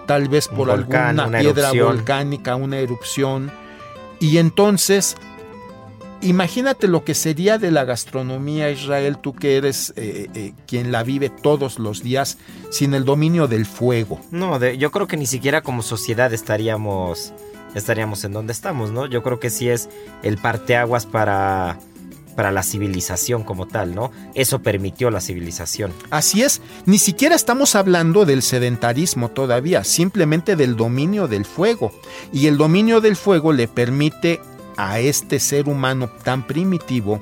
[0.07, 1.87] tal vez por volcán, alguna piedra erupción.
[1.87, 3.53] volcánica, una erupción.
[4.21, 5.17] Y entonces,
[6.21, 11.03] imagínate lo que sería de la gastronomía Israel, tú que eres eh, eh, quien la
[11.03, 12.39] vive todos los días,
[12.71, 14.21] sin el dominio del fuego.
[14.31, 17.33] No, de, yo creo que ni siquiera como sociedad estaríamos
[17.75, 19.07] estaríamos en donde estamos, ¿no?
[19.07, 19.89] Yo creo que sí es
[20.23, 21.79] el parteaguas para
[22.35, 24.11] para la civilización como tal, ¿no?
[24.35, 25.93] Eso permitió la civilización.
[26.11, 31.93] Así es, ni siquiera estamos hablando del sedentarismo todavía, simplemente del dominio del fuego.
[32.33, 34.41] Y el dominio del fuego le permite
[34.77, 37.21] a este ser humano tan primitivo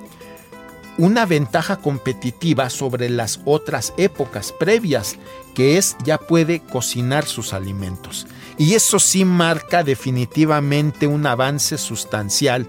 [0.98, 5.16] una ventaja competitiva sobre las otras épocas previas,
[5.54, 8.26] que es ya puede cocinar sus alimentos.
[8.60, 12.66] Y eso sí marca definitivamente un avance sustancial.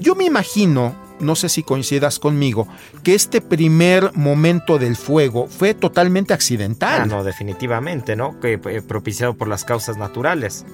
[0.00, 2.66] Yo me imagino, no sé si coincidas conmigo,
[3.04, 7.02] que este primer momento del fuego fue totalmente accidental.
[7.02, 8.40] Ah, no, definitivamente, ¿no?
[8.40, 10.66] Que eh, propiciado por las causas naturales.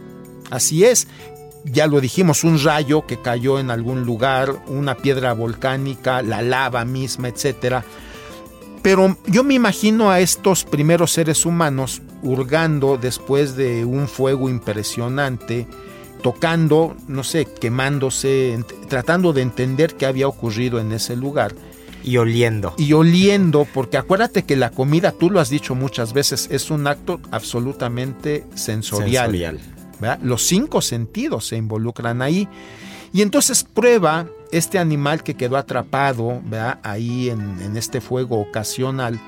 [0.48, 1.08] Así es.
[1.66, 6.86] Ya lo dijimos, un rayo que cayó en algún lugar, una piedra volcánica, la lava
[6.86, 7.84] misma, etcétera.
[8.80, 15.66] Pero yo me imagino a estos primeros seres humanos hurgando después de un fuego impresionante,
[16.22, 21.54] tocando, no sé, quemándose, tratando de entender qué había ocurrido en ese lugar.
[22.04, 22.74] Y oliendo.
[22.78, 26.86] Y oliendo, porque acuérdate que la comida, tú lo has dicho muchas veces, es un
[26.86, 29.30] acto absolutamente sensorial.
[29.30, 29.60] Sensorial.
[30.22, 32.48] Los cinco sentidos se involucran ahí.
[33.12, 36.40] Y entonces prueba este animal que quedó atrapado
[36.82, 39.18] ahí en, en este fuego ocasional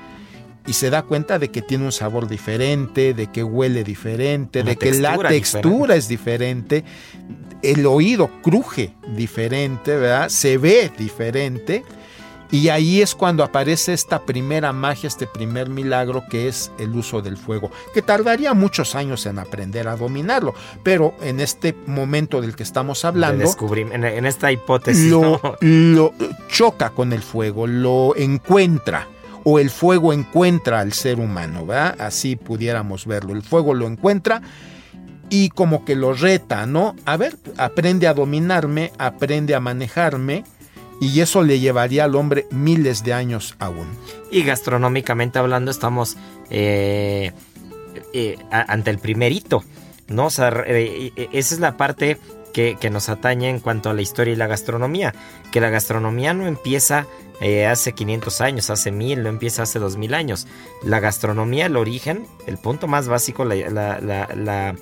[0.67, 4.75] y se da cuenta de que tiene un sabor diferente, de que huele diferente, de
[4.75, 6.83] que la textura es diferente,
[7.63, 10.29] el oído cruje diferente, ¿verdad?
[10.29, 11.83] Se ve diferente.
[12.53, 17.21] Y ahí es cuando aparece esta primera magia, este primer milagro que es el uso
[17.21, 22.57] del fuego, que tardaría muchos años en aprender a dominarlo, pero en este momento del
[22.57, 26.13] que estamos hablando, en, en, esta hipótesis, lo, lo
[26.49, 29.07] choca con el fuego, lo encuentra
[29.43, 31.95] o el fuego encuentra al ser humano, ¿verdad?
[31.99, 33.33] Así pudiéramos verlo.
[33.33, 34.41] El fuego lo encuentra
[35.29, 36.95] y como que lo reta, ¿no?
[37.05, 40.43] A ver, aprende a dominarme, aprende a manejarme
[40.99, 43.87] y eso le llevaría al hombre miles de años aún.
[44.29, 46.17] Y gastronómicamente hablando estamos
[46.49, 47.31] eh,
[48.13, 49.63] eh, ante el primer hito,
[50.09, 50.27] ¿no?
[50.27, 52.17] O sea, eh, esa es la parte
[52.53, 55.15] que, que, nos atañe en cuanto a la historia y la gastronomía,
[55.51, 57.07] que la gastronomía no empieza
[57.41, 60.47] eh, hace 500 años, hace 1000, no empieza hace 2000 años.
[60.83, 64.75] La gastronomía, el origen, el punto más básico, la,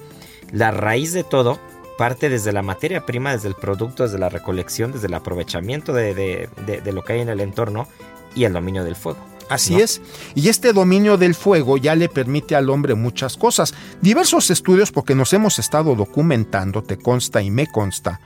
[0.72, 1.58] raíz de todo,
[1.98, 6.50] parte desde la materia prima, desde el producto, desde la recolección, desde el aprovechamiento de,
[6.92, 7.88] lo que hay en el entorno
[8.36, 9.20] y el dominio del fuego.
[9.48, 10.02] Así es.
[10.36, 13.74] Y este dominio del fuego ya le permite al hombre muchas cosas.
[14.02, 18.20] Diversos estudios, porque nos hemos estado documentando, te consta y me consta,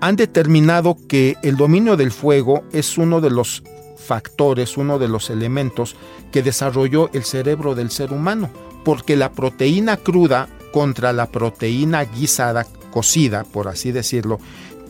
[0.00, 3.62] han determinado que el dominio del fuego es uno de los
[3.96, 5.96] factores, uno de los elementos
[6.30, 8.50] que desarrolló el cerebro del ser humano,
[8.84, 14.38] porque la proteína cruda contra la proteína guisada, cocida, por así decirlo,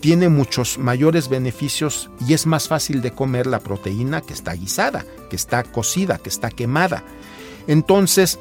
[0.01, 5.05] tiene muchos mayores beneficios y es más fácil de comer la proteína que está guisada,
[5.31, 7.03] que está cocida, que está quemada.
[7.67, 8.39] Entonces,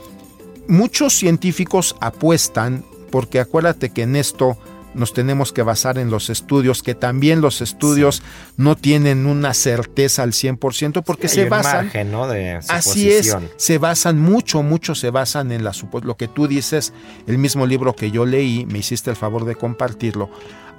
[0.68, 4.58] muchos científicos apuestan, porque acuérdate que en esto
[4.96, 8.24] nos tenemos que basar en los estudios, que también los estudios
[8.58, 11.92] no tienen una certeza al 100% porque se basan...
[12.10, 12.28] ¿no?
[12.28, 16.94] de así es, se basan mucho, mucho se basan en la lo que tú dices,
[17.28, 20.30] el mismo libro que yo leí, me hiciste el favor de compartirlo,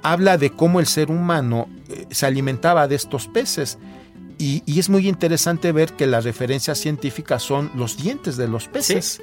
[0.03, 3.77] habla de cómo el ser humano eh, se alimentaba de estos peces.
[4.39, 9.19] Y, es muy interesante ver que las referencias científicas son los dientes de los peces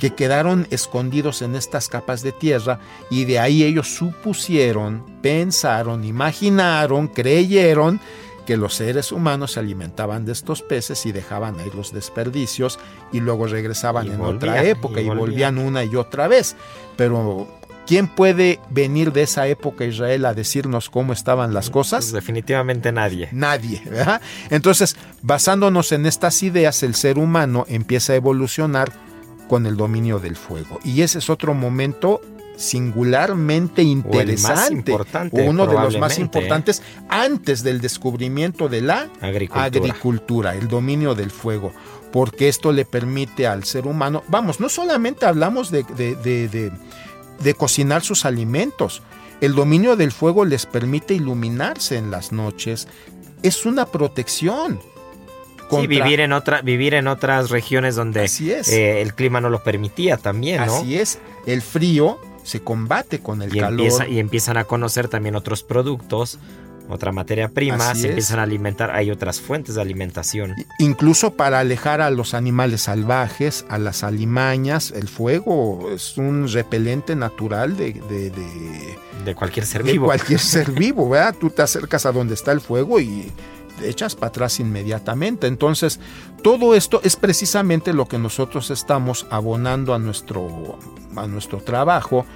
[0.00, 7.08] que quedaron escondidos en estas capas de tierra y de ahí ellos supusieron, pensaron, imaginaron,
[7.08, 8.00] creyeron
[8.46, 12.78] que los seres humanos se alimentaban de estos peces y dejaban ahí los desperdicios
[13.12, 15.58] y luego regresaban en otra época y volvían.
[15.58, 16.56] una y otra vez.
[16.96, 17.48] Pero
[17.86, 22.06] ¿quién puede venir de esa época Israel a decirnos cómo estaban las cosas?
[22.06, 23.28] Pues definitivamente nadie.
[23.32, 24.22] Nadie, ¿verdad?
[24.48, 28.92] Entonces, basándonos en estas ideas, el ser humano empieza a evolucionar
[29.48, 30.80] con el dominio del fuego.
[30.84, 32.20] Y ese es otro momento
[32.56, 34.96] singularmente interesante,
[35.32, 40.54] uno de los más importantes antes del descubrimiento de la agricultura.
[40.54, 41.72] el dominio del fuego,
[42.12, 48.24] porque esto le permite al ser humano, vamos, no solamente hablamos de, de cocinar sus
[48.24, 49.02] alimentos,
[49.42, 52.88] el dominio del fuego les permite iluminarse en las noches,
[53.42, 54.80] es una protección
[55.70, 60.16] Sí, vivir en, otra, vivir en otras regiones donde eh, el clima no lo permitía
[60.16, 60.76] también, ¿no?
[60.76, 64.08] Así es, el frío se combate con el calor.
[64.08, 66.38] y empiezan a conocer también otros productos,
[66.88, 70.54] otra materia prima, se empiezan a alimentar, hay otras fuentes de alimentación.
[70.78, 77.16] Incluso para alejar a los animales salvajes, a las alimañas, el fuego es un repelente
[77.16, 78.30] natural de, de,
[79.24, 80.04] de, cualquier ser vivo.
[80.04, 81.34] De cualquier ser vivo, ¿verdad?
[81.38, 83.32] Tú te acercas a donde está el fuego y
[83.82, 85.46] echas para atrás inmediatamente.
[85.46, 86.00] Entonces,
[86.42, 90.78] todo esto es precisamente lo que nosotros estamos abonando a nuestro,
[91.16, 92.26] a nuestro trabajo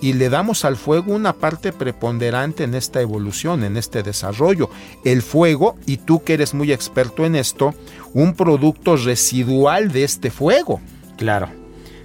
[0.00, 4.70] y le damos al fuego una parte preponderante en esta evolución, en este desarrollo.
[5.04, 7.74] El fuego, y tú que eres muy experto en esto,
[8.14, 10.80] un producto residual de este fuego.
[11.16, 11.48] Claro,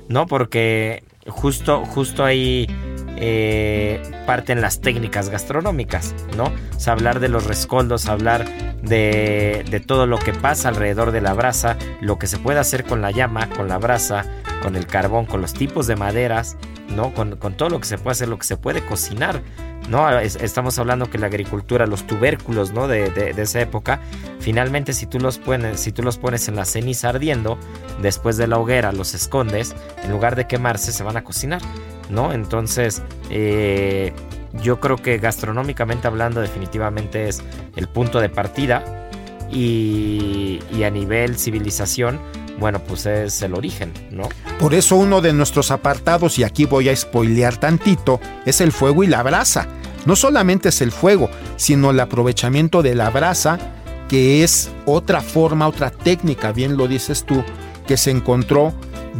[0.09, 2.67] no, porque justo, justo ahí
[3.17, 6.45] eh, parten las técnicas gastronómicas, ¿no?
[6.75, 8.45] O sea, hablar de los rescoldos, hablar
[8.81, 12.83] de, de, todo lo que pasa alrededor de la brasa, lo que se puede hacer
[12.83, 14.25] con la llama, con la brasa,
[14.61, 16.57] con el carbón, con los tipos de maderas,
[16.89, 17.13] ¿no?
[17.13, 19.41] Con, con todo lo que se puede hacer, lo que se puede cocinar.
[19.89, 20.17] ¿no?
[20.19, 22.87] Estamos hablando que la agricultura, los tubérculos, ¿no?
[22.87, 23.99] De, de, esa época,
[24.39, 27.57] finalmente si tú, los pones, si tú los pones en la ceniza ardiendo,
[28.01, 31.61] después de la hoguera los escondes, en lugar de quemarse se van a cocinar,
[32.09, 32.33] ¿no?
[32.33, 34.13] Entonces, eh,
[34.61, 37.41] yo creo que gastronómicamente hablando definitivamente es
[37.75, 39.09] el punto de partida
[39.51, 42.19] y, a nivel civilización,
[42.59, 44.29] bueno, pues es el origen, ¿no?
[44.59, 49.03] Por eso uno de nuestros apartados, y aquí voy a spoilear tantito, es el fuego
[49.03, 49.67] y la brasa.
[50.05, 53.57] No solamente es el fuego, sino el aprovechamiento de la brasa,
[54.09, 57.43] que es otra forma, otra técnica, bien lo dices tú,
[57.87, 58.73] que se encontró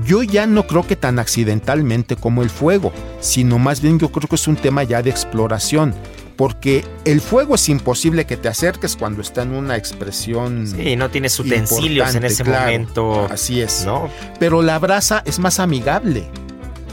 [0.06, 4.28] yo ya no creo que tan accidentalmente como el fuego, sino más bien yo creo
[4.28, 5.94] que es un tema ya de exploración
[6.36, 10.68] porque el fuego es imposible que te acerques cuando está en una expresión.
[10.68, 13.28] Sí, no tienes utensilios en ese momento.
[13.30, 13.86] Así es.
[13.86, 14.10] ¿no?
[14.39, 16.28] Pero la brasa es más amigable.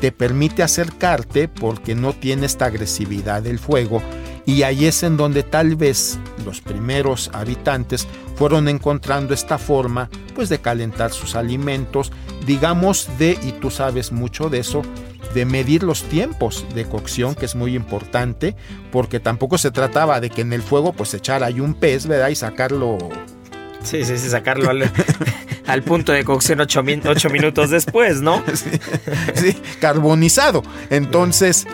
[0.00, 4.02] Te permite acercarte porque no tiene esta agresividad del fuego.
[4.50, 10.48] Y ahí es en donde tal vez los primeros habitantes fueron encontrando esta forma pues
[10.48, 12.10] de calentar sus alimentos,
[12.46, 14.82] digamos de, y tú sabes mucho de eso,
[15.34, 18.56] de medir los tiempos de cocción, que es muy importante,
[18.90, 22.30] porque tampoco se trataba de que en el fuego pues echar ahí un pez, ¿verdad?
[22.30, 22.98] Y sacarlo...
[23.84, 28.42] Sí, sí, sí, sacarlo al, punto de cocción ocho, minutos después, ¿no?
[29.34, 30.64] Sí, carbonizado.
[30.90, 31.68] Entonces,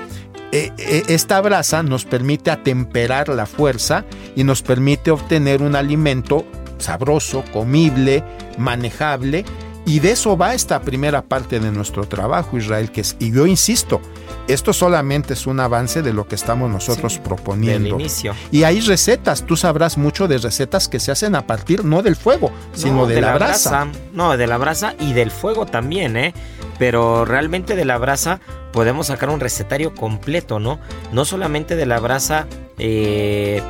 [1.08, 4.04] esta brasa nos permite atemperar la fuerza
[4.34, 6.44] y nos permite obtener un alimento
[6.78, 8.22] sabroso, comible,
[8.58, 9.44] manejable
[9.86, 13.46] y de eso va esta primera parte de nuestro trabajo, Israel, que es, y yo
[13.46, 14.00] insisto,
[14.48, 17.90] esto solamente es un avance de lo que estamos nosotros proponiendo.
[17.90, 18.34] inicio.
[18.50, 22.16] Y hay recetas, tú sabrás mucho de recetas que se hacen a partir no del
[22.16, 23.86] fuego, sino de, la, brasa.
[24.12, 26.34] No, de la brasa y del fuego también, ¿eh?
[26.80, 28.40] Pero realmente de la brasa
[28.72, 30.80] podemos sacar un recetario completo, ¿no?
[31.12, 33.62] No solamente de la brasa eh,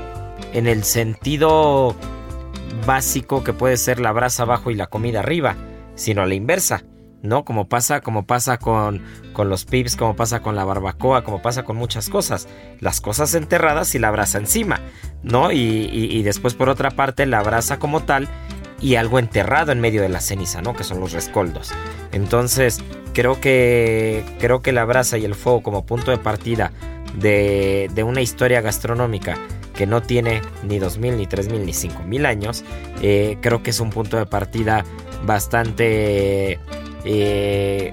[0.54, 1.94] en el sentido
[2.86, 5.56] básico que puede ser la brasa abajo y la comida arriba
[5.97, 6.84] sino a la inversa,
[7.22, 7.44] ¿no?
[7.44, 11.64] Como pasa, como pasa con, con los pips, como pasa con la barbacoa, como pasa
[11.64, 12.49] con muchas cosas.
[12.80, 14.80] Las cosas enterradas y la brasa encima,
[15.22, 15.51] ¿no?
[15.51, 18.28] Y, después por otra parte la brasa como tal
[18.80, 20.74] y algo enterrado en medio de la ceniza, ¿no?
[20.74, 21.72] Que son los rescoldos.
[22.12, 22.80] Entonces,
[23.12, 26.72] creo que, creo que la brasa y el fuego como punto de partida
[27.16, 29.36] de, de una historia gastronómica
[29.76, 32.64] que no tiene ni 2000, ni 3000, ni 5000 años,
[33.03, 34.84] eh, creo que es un punto de partida
[35.24, 36.58] bastante...
[37.04, 37.90] Eh,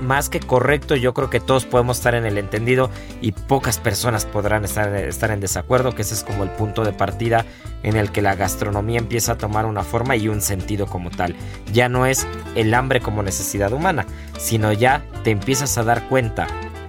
[0.00, 2.90] más que correcto, yo creo que todos podemos estar en el entendido
[3.20, 6.92] y pocas personas podrán estar, estar, en desacuerdo, que ese es como el punto de
[6.92, 7.44] partida
[7.82, 11.34] en el que la gastronomía empieza a tomar una forma y un sentido como tal.
[11.72, 14.06] Ya no es el hambre como necesidad humana,
[14.38, 16.46] sino ya te empiezas a dar cuenta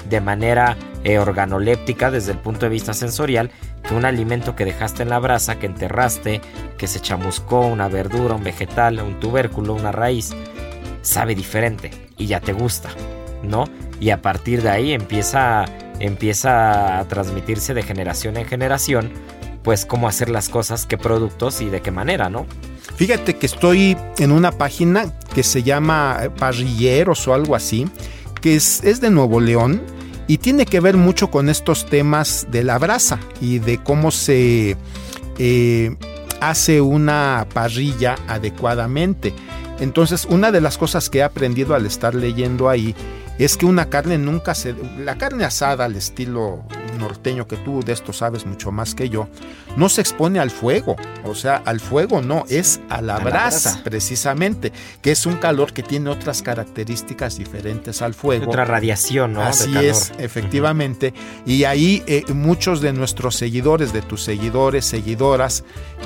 [0.09, 3.51] de manera eh, organoléptica desde el punto de vista sensorial
[3.87, 6.41] que un alimento que dejaste en la brasa, que enterraste,
[6.77, 10.33] que se chamuscó, una verdura, un vegetal, un tubérculo, una raíz,
[11.01, 12.89] sabe diferente y ya te gusta,
[13.43, 13.65] ¿no?
[13.99, 15.65] Y a partir de ahí empieza,
[15.99, 19.11] empieza a transmitirse de generación en generación,
[19.63, 22.45] pues cómo hacer las cosas, qué productos y de qué manera, ¿no?
[22.95, 27.87] Fíjate que estoy en una página que se llama Parrilleros o algo así,
[28.41, 29.81] que es, es de Nuevo León
[30.27, 34.75] y tiene que ver mucho con estos temas de la brasa y de cómo se
[35.37, 35.95] eh,
[36.41, 39.33] hace una parrilla adecuadamente.
[39.79, 42.95] Entonces, una de las cosas que he aprendido al estar leyendo ahí
[43.43, 44.75] es que una carne nunca se...
[44.97, 46.63] La carne asada al estilo
[46.95, 49.27] norteño que tú de esto sabes mucho más que yo,
[49.77, 54.71] no se expone al fuego, o sea, al fuego no, es a la, brasa, precisamente,
[55.01, 58.49] que es un calor que tiene otras características diferentes al fuego.
[58.49, 59.41] Otra radiación, ¿no?
[59.41, 61.13] Así es, efectivamente.
[61.45, 65.63] Y ahí eh, muchos de nuestros seguidores, de tus seguidores, seguidoras,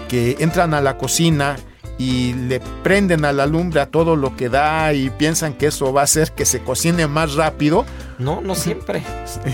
[0.08, 1.58] que entran a la cocina,
[2.00, 5.92] y le prenden a la lumbre a todo lo que da y piensan que eso
[5.92, 7.86] va a hacer que se cocine más rápido.
[8.18, 9.04] No, no siempre.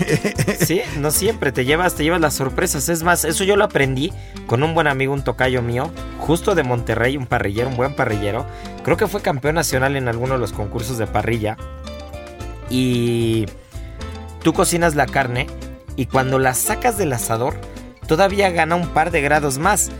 [0.60, 1.50] sí, no siempre.
[1.50, 2.88] Te llevas, te llevas las sorpresas.
[2.88, 4.12] Es más, eso yo lo aprendí
[4.46, 5.90] con un buen amigo, un tocayo mío,
[6.20, 8.46] justo de Monterrey, un parrillero, un buen parrillero.
[8.84, 11.56] Creo que fue campeón nacional en alguno de los concursos de parrilla.
[12.70, 13.46] Y
[14.44, 15.48] tú cocinas la carne
[15.96, 17.56] y cuando la sacas del asador,
[18.06, 19.90] todavía gana un par de grados más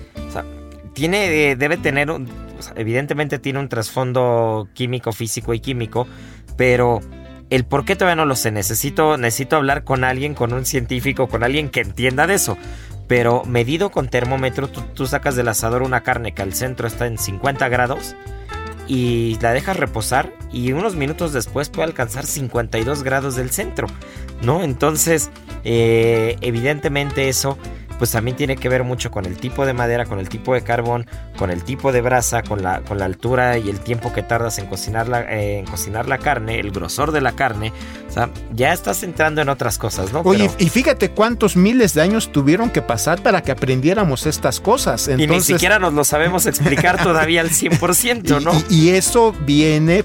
[0.97, 2.09] tiene, eh, debe tener,
[2.75, 6.09] evidentemente tiene un trasfondo químico, físico y químico,
[6.57, 7.01] pero
[7.51, 8.51] El por qué todavía no lo sé.
[8.51, 12.57] Necesito, necesito hablar con alguien, con un científico, con alguien que entienda de eso.
[13.07, 17.07] Pero medido con termómetro, tú, tú sacas del asador una carne que al centro está
[17.07, 18.17] en 50 grados
[18.89, 23.87] y la dejas reposar y unos minutos después puede alcanzar 52 grados del centro,
[24.43, 24.65] ¿no?
[24.65, 25.31] Entonces,
[25.65, 27.59] eh, evidentemente eso
[27.99, 30.63] pues también tiene que ver mucho con el tipo de madera, con el tipo de
[30.63, 34.23] carbón, con el tipo de brasa, con la, con la altura y el tiempo que
[34.23, 37.73] tardas en cocinar, la, eh, en cocinar la carne, el grosor de la carne.
[38.09, 40.21] O sea, ya estás entrando en otras cosas, ¿no?
[40.21, 45.09] Oye, y fíjate cuántos miles de años tuvieron que pasar para que aprendiéramos estas cosas.
[45.09, 48.53] y ni siquiera nos lo sabemos explicar todavía al 100%, ¿no?
[48.71, 50.05] Y, eso viene,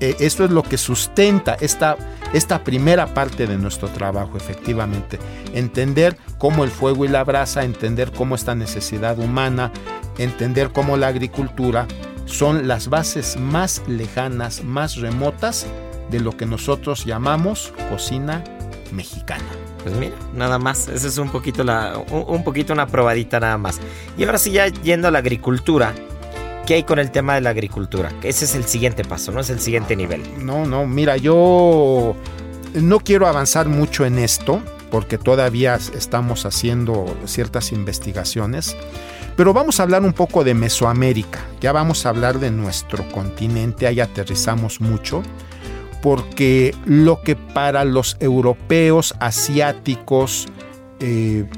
[0.00, 1.96] eh, eso es lo que sustenta esta,
[2.32, 5.18] esta primera parte de nuestro trabajo, efectivamente.
[5.52, 9.70] Entender cómo el fuego y la brasa, entender cómo esta necesidad humana,
[10.18, 11.86] entender cómo la agricultura
[12.26, 15.66] son las bases más lejanas, más remotas
[16.10, 18.42] de lo que nosotros llamamos cocina
[18.92, 19.44] mexicana.
[19.84, 23.78] Pues mira, nada más, esa es un poquito, la, un, poquito una probadita nada más.
[24.18, 25.94] Y ahora sí ya yendo a la agricultura,
[26.66, 28.10] ¿qué hay con el tema de la agricultura?
[28.22, 29.40] Ese es el siguiente paso, ¿no?
[29.40, 30.22] Es el siguiente nivel.
[30.44, 32.16] No, no, mira, yo
[32.74, 34.60] no quiero avanzar mucho en esto,
[34.90, 38.76] porque todavía estamos haciendo ciertas investigaciones.
[39.36, 43.86] Pero vamos a hablar un poco de Mesoamérica, ya vamos a hablar de nuestro continente,
[43.86, 45.22] ahí aterrizamos mucho,
[46.02, 50.48] porque lo que para los europeos, asiáticos,
[50.98, 51.48] eh,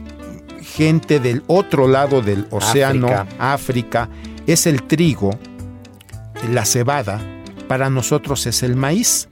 [0.60, 3.08] gente del otro lado del océano,
[3.38, 4.08] África,
[4.46, 5.30] es el trigo,
[6.50, 7.20] la cebada,
[7.68, 9.28] para nosotros es el maíz.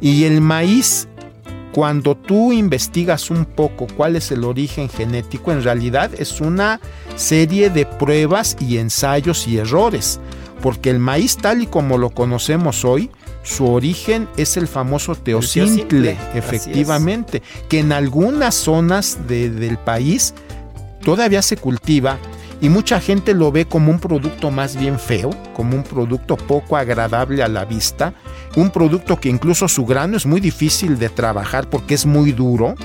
[0.00, 1.08] Y el maíz
[1.72, 6.80] cuando tú investigas un poco cuál es el origen genético, en realidad es una
[7.16, 10.20] serie de pruebas y ensayos y errores,
[10.60, 13.10] porque el maíz tal y como lo conocemos hoy,
[13.42, 20.34] su origen es el famoso teocintle, efectivamente, que en algunas zonas del país
[21.02, 22.18] todavía se cultiva
[22.62, 26.76] y mucha gente lo ve como un producto más bien feo, como un producto poco
[26.76, 28.14] agradable a la vista,
[28.54, 32.76] un producto que incluso su grano es muy difícil de trabajar porque es muy duro,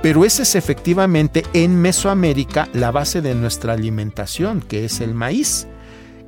[0.00, 5.66] pero ese es efectivamente en Mesoamérica la base de nuestra alimentación, que es el maíz.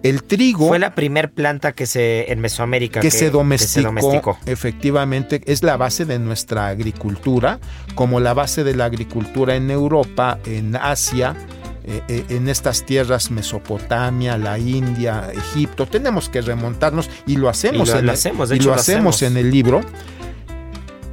[0.03, 5.63] El trigo fue la primer planta que se en Mesoamérica que, se, domesticó, Efectivamente, es
[5.63, 7.61] la base de nuestra agricultura,
[7.95, 11.37] como la base de la agricultura en Europa, en Asia,
[11.85, 15.87] eh, eh, en estas tierras, Mesopotamia, la India, Egipto.
[15.87, 19.81] Tenemos que remontarnos y lo hacemos, en, el, lo hacemos en el libro.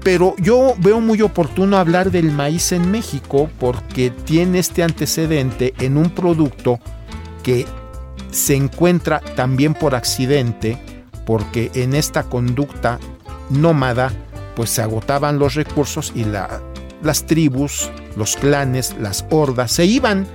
[0.03, 5.97] Pero yo veo muy oportuno hablar del maíz en México porque tiene este antecedente en
[5.97, 6.79] un producto
[7.41, 7.65] que
[8.29, 10.77] se encuentra también por accidente,
[11.25, 12.99] porque en esta conducta
[13.49, 14.13] nómada
[14.55, 16.61] pues se agotaban los recursos y la,
[17.01, 20.27] las tribus, los clanes, las hordas se iban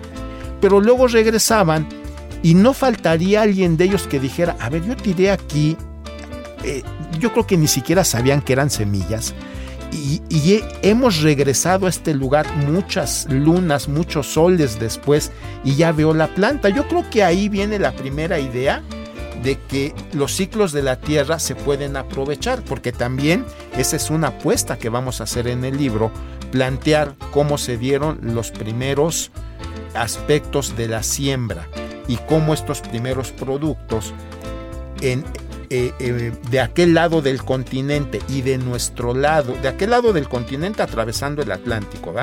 [0.65, 1.87] pero luego regresaban
[2.43, 5.77] y no faltaría alguien de ellos que dijera, a ver, yo tiré aquí,
[6.65, 6.83] eh,
[7.21, 9.35] yo creo que ni siquiera sabían que eran semillas,
[9.93, 15.33] y, hemos regresado a este lugar muchas lunas, muchos soles después,
[15.65, 16.71] y ya veo la planta.
[16.71, 18.83] Yo creo que ahí viene la primera idea
[19.43, 23.45] de que los ciclos de la Tierra se pueden aprovechar, porque también
[23.77, 26.11] esa es una apuesta que vamos a hacer en el libro,
[26.51, 29.31] plantear cómo se dieron los primeros
[29.95, 31.69] aspectos de la siembra
[32.09, 34.13] y cómo estos primeros productos
[35.01, 35.25] en,
[35.71, 40.29] eh, eh, de aquel lado del continente y de nuestro lado, de aquel lado del
[40.29, 42.15] continente atravesando el Atlántico,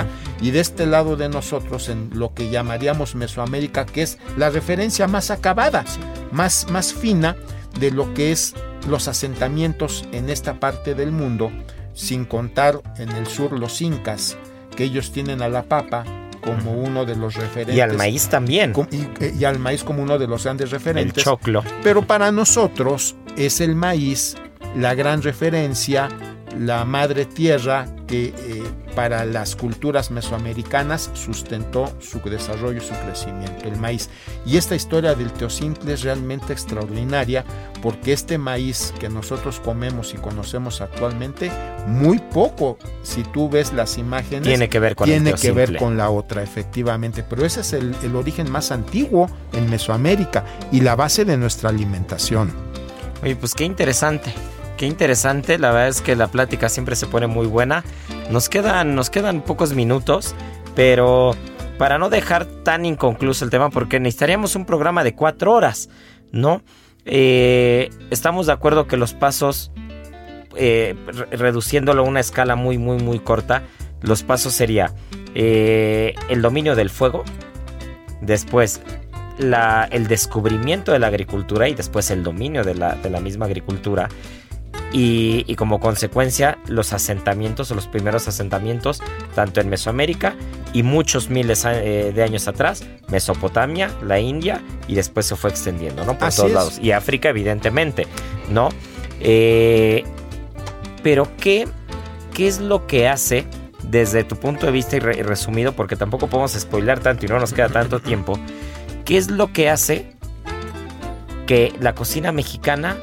[0.42, 5.08] y de este lado de nosotros en lo que llamaríamos Mesoamérica, que es la referencia
[5.08, 5.86] más acabada,
[6.32, 7.36] más, más fina
[7.80, 8.54] de lo que es
[8.88, 11.52] los asentamientos en esta parte del mundo,
[11.94, 14.38] sin contar en el sur los incas,
[14.76, 16.06] que ellos tienen a la papa,
[16.42, 17.76] como uno de los referentes.
[17.76, 18.74] Y al maíz también.
[19.20, 21.18] Eh, y, al maíz como uno de los grandes referentes.
[21.18, 21.64] El choclo.
[21.84, 24.36] Pero para nosotros es el maíz
[24.76, 26.10] la gran referencia,
[26.58, 33.66] la madre tierra que eh, para las culturas mesoamericanas sustentó su desarrollo y su crecimiento,
[33.66, 34.10] el maíz.
[34.46, 37.46] Y esta historia del teocintle es realmente extraordinaria
[37.82, 41.50] porque este maíz que nosotros comemos y conocemos actualmente,
[41.88, 45.96] muy poco, si tú ves las imágenes, tiene que ver con, tiene que ver con
[45.96, 47.24] la otra, efectivamente.
[47.24, 51.70] Pero ese es el, el origen más antiguo en Mesoamérica y la base de nuestra
[51.70, 52.52] alimentación.
[53.24, 54.34] Oye, pues qué interesante.
[54.82, 57.84] Qué interesante, la verdad es que la plática siempre se pone muy buena.
[58.32, 60.34] Nos quedan, nos quedan pocos minutos,
[60.74, 61.36] pero
[61.78, 65.88] para no dejar tan inconcluso el tema, porque necesitaríamos un programa de cuatro horas,
[66.32, 66.64] ¿no?
[67.06, 69.72] Eh, estamos de acuerdo que los pasos
[70.56, 70.96] eh,
[71.30, 73.62] reduciéndolo a una escala muy, muy, muy corta,
[74.02, 74.96] los pasos sería
[75.36, 77.24] eh, el dominio del fuego,
[78.20, 78.82] después
[79.38, 84.10] el descubrimiento de la agricultura y después el dominio de la, de la misma agricultura.
[84.94, 89.02] Y, como consecuencia los asentamientos o los primeros asentamientos
[89.36, 90.36] tanto en Mesoamérica
[90.74, 96.04] y muchos miles eh, de años atrás, Mesopotamia, la India y después se fue extendiendo,
[96.04, 96.18] ¿no?
[96.18, 96.80] Por todos lados.
[96.82, 98.06] Y África, evidentemente,
[98.50, 98.70] ¿no?
[99.22, 100.04] Eh,
[101.04, 101.68] pero ¿qué,
[102.34, 103.46] ¿qué es lo que hace
[103.84, 107.54] desde tu punto de vista y, resumido, porque tampoco podemos spoiler tanto y no nos
[107.54, 108.40] queda tanto tiempo,
[109.06, 110.16] ¿qué es lo que hace
[111.46, 112.98] que la cocina mexicana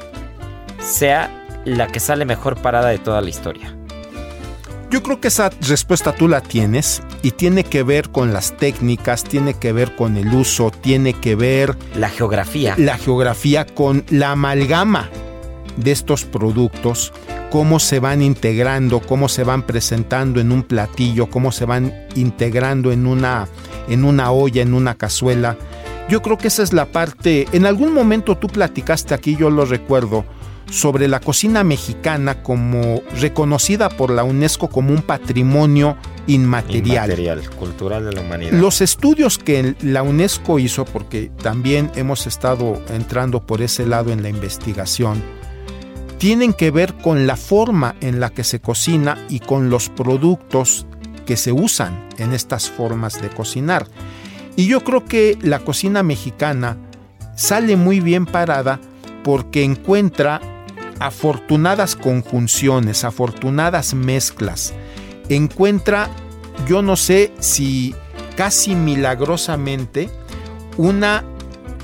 [0.79, 1.29] sea
[1.65, 3.75] la que sale mejor parada de toda la historia?
[4.91, 9.23] Yo creo que esa respuesta tú la tienes y tiene que ver con las técnicas,
[9.23, 11.77] tiene que ver con el uso, tiene que ver...
[11.95, 12.73] La geografía.
[12.75, 15.09] La geografía con la amalgama
[15.77, 17.13] de estos productos,
[17.51, 22.91] cómo se van integrando, cómo se van presentando en un platillo, cómo se van integrando
[22.91, 23.47] en una,
[23.89, 25.55] en una olla, en una cazuela.
[26.09, 29.65] Yo creo que esa es la parte, en algún momento tú platicaste aquí, yo lo
[29.65, 30.25] recuerdo,
[30.69, 35.97] sobre la cocina mexicana como reconocida por la UNESCO como un patrimonio
[36.27, 37.05] inmaterial.
[37.05, 38.51] Inmaterial, cultural de la humanidad.
[38.53, 44.21] Los estudios que la UNESCO hizo, porque también hemos estado entrando por ese lado en
[44.21, 45.21] la investigación,
[46.17, 50.85] tienen que ver con la forma en la que se cocina y con los productos
[51.25, 53.87] que se usan en estas formas de cocinar.
[54.55, 56.77] Y yo creo que la cocina mexicana
[57.35, 58.81] sale muy bien parada
[59.23, 60.41] porque encuentra
[60.99, 64.73] afortunadas conjunciones, afortunadas mezclas.
[65.29, 66.09] Encuentra,
[66.67, 67.93] yo no sé si
[68.35, 70.09] casi milagrosamente,
[70.77, 71.23] una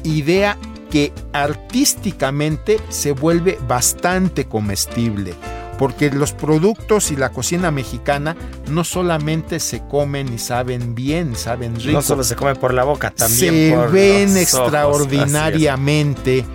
[0.03, 0.57] idea
[0.89, 5.34] que artísticamente se vuelve bastante comestible,
[5.78, 8.38] porque los productos y la cocina mexicana
[8.70, 11.91] no solamente se comen y saben bien, saben rico.
[11.91, 16.45] No solo se come por la boca, también se ven extraordinariamente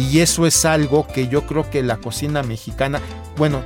[0.00, 3.00] y eso es algo que yo creo que la cocina mexicana,
[3.36, 3.62] bueno,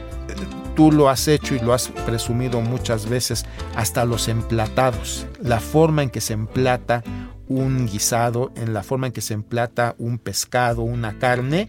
[0.74, 6.02] tú lo has hecho y lo has presumido muchas veces, hasta los emplatados, la forma
[6.02, 7.02] en que se emplata
[7.48, 11.68] un guisado, en la forma en que se emplata un pescado, una carne,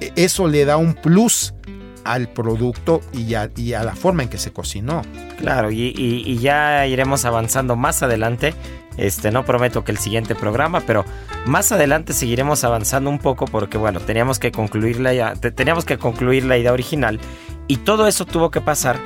[0.00, 1.54] e, eso le da un plus
[2.04, 3.48] al producto y a,
[3.82, 5.02] la forma en que se cocinó.
[5.38, 8.54] Claro, y, ya iremos avanzando más adelante.
[8.96, 11.04] Este, no prometo que el siguiente programa, pero
[11.46, 16.44] más adelante seguiremos avanzando un poco porque bueno, teníamos que concluir la, teníamos que concluir
[16.44, 17.20] la idea original
[17.66, 18.98] y todo eso tuvo que pasar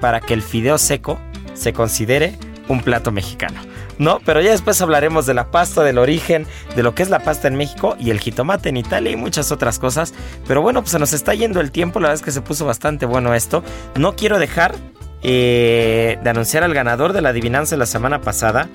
[0.00, 1.18] para que el fideo seco
[1.54, 3.60] se considere un plato mexicano.
[3.98, 4.20] ¿no?
[4.24, 7.48] Pero ya después hablaremos de la pasta, del origen, de lo que es la pasta
[7.48, 10.14] en México y el jitomate en Italia y muchas otras cosas.
[10.46, 12.66] Pero bueno, pues se nos está yendo el tiempo, la verdad es que se puso
[12.66, 13.62] bastante bueno esto.
[13.96, 14.74] No quiero dejar
[15.22, 18.68] eh, de anunciar al ganador de la adivinanza la semana pasada,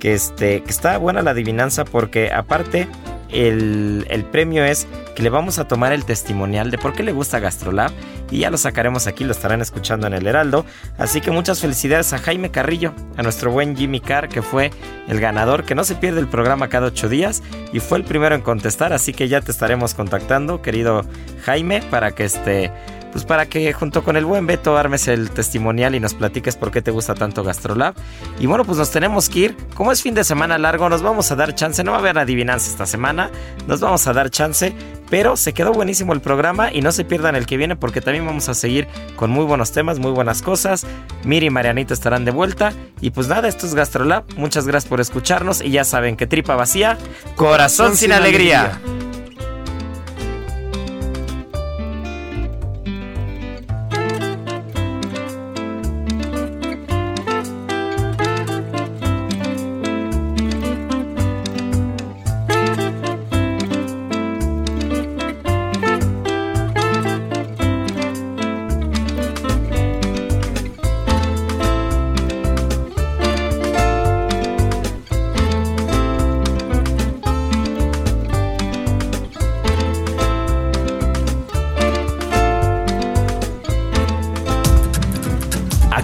[0.00, 2.88] que, este, que está buena la adivinanza porque aparte
[3.34, 7.40] el, premio es que le vamos a tomar el testimonial de por qué le gusta
[7.40, 7.90] Gastrolab
[8.30, 10.64] y ya lo sacaremos aquí, lo estarán escuchando en el Heraldo.
[10.98, 14.70] Así que muchas felicidades a Jaime Carrillo, a nuestro buen Jimmy Carr, que fue
[15.08, 17.42] el ganador, que no se pierde el programa cada ocho días
[17.72, 21.04] y fue el primero en contestar, así que ya te estaremos contactando, querido
[21.42, 22.70] Jaime, para que este
[23.14, 26.72] pues para que junto con el buen Beto armes el testimonial y nos platiques por
[26.72, 27.94] qué te gusta tanto Gastrolab.
[28.40, 29.56] Y bueno, pues nos tenemos que ir.
[29.76, 31.84] Como es fin de semana largo, nos vamos a dar chance.
[31.84, 33.30] No va a haber adivinanza esta semana.
[33.68, 34.74] Nos vamos a dar chance.
[35.10, 38.26] Pero se quedó buenísimo el programa y no se pierdan el que viene porque también
[38.26, 40.84] vamos a seguir con muy buenos temas, muy buenas cosas.
[41.22, 42.72] Miri y Marianito estarán de vuelta.
[43.00, 44.24] Y pues nada, esto es Gastrolab.
[44.36, 46.98] Muchas gracias por escucharnos y ya saben que tripa vacía,
[47.36, 48.80] corazón, sin, alegría.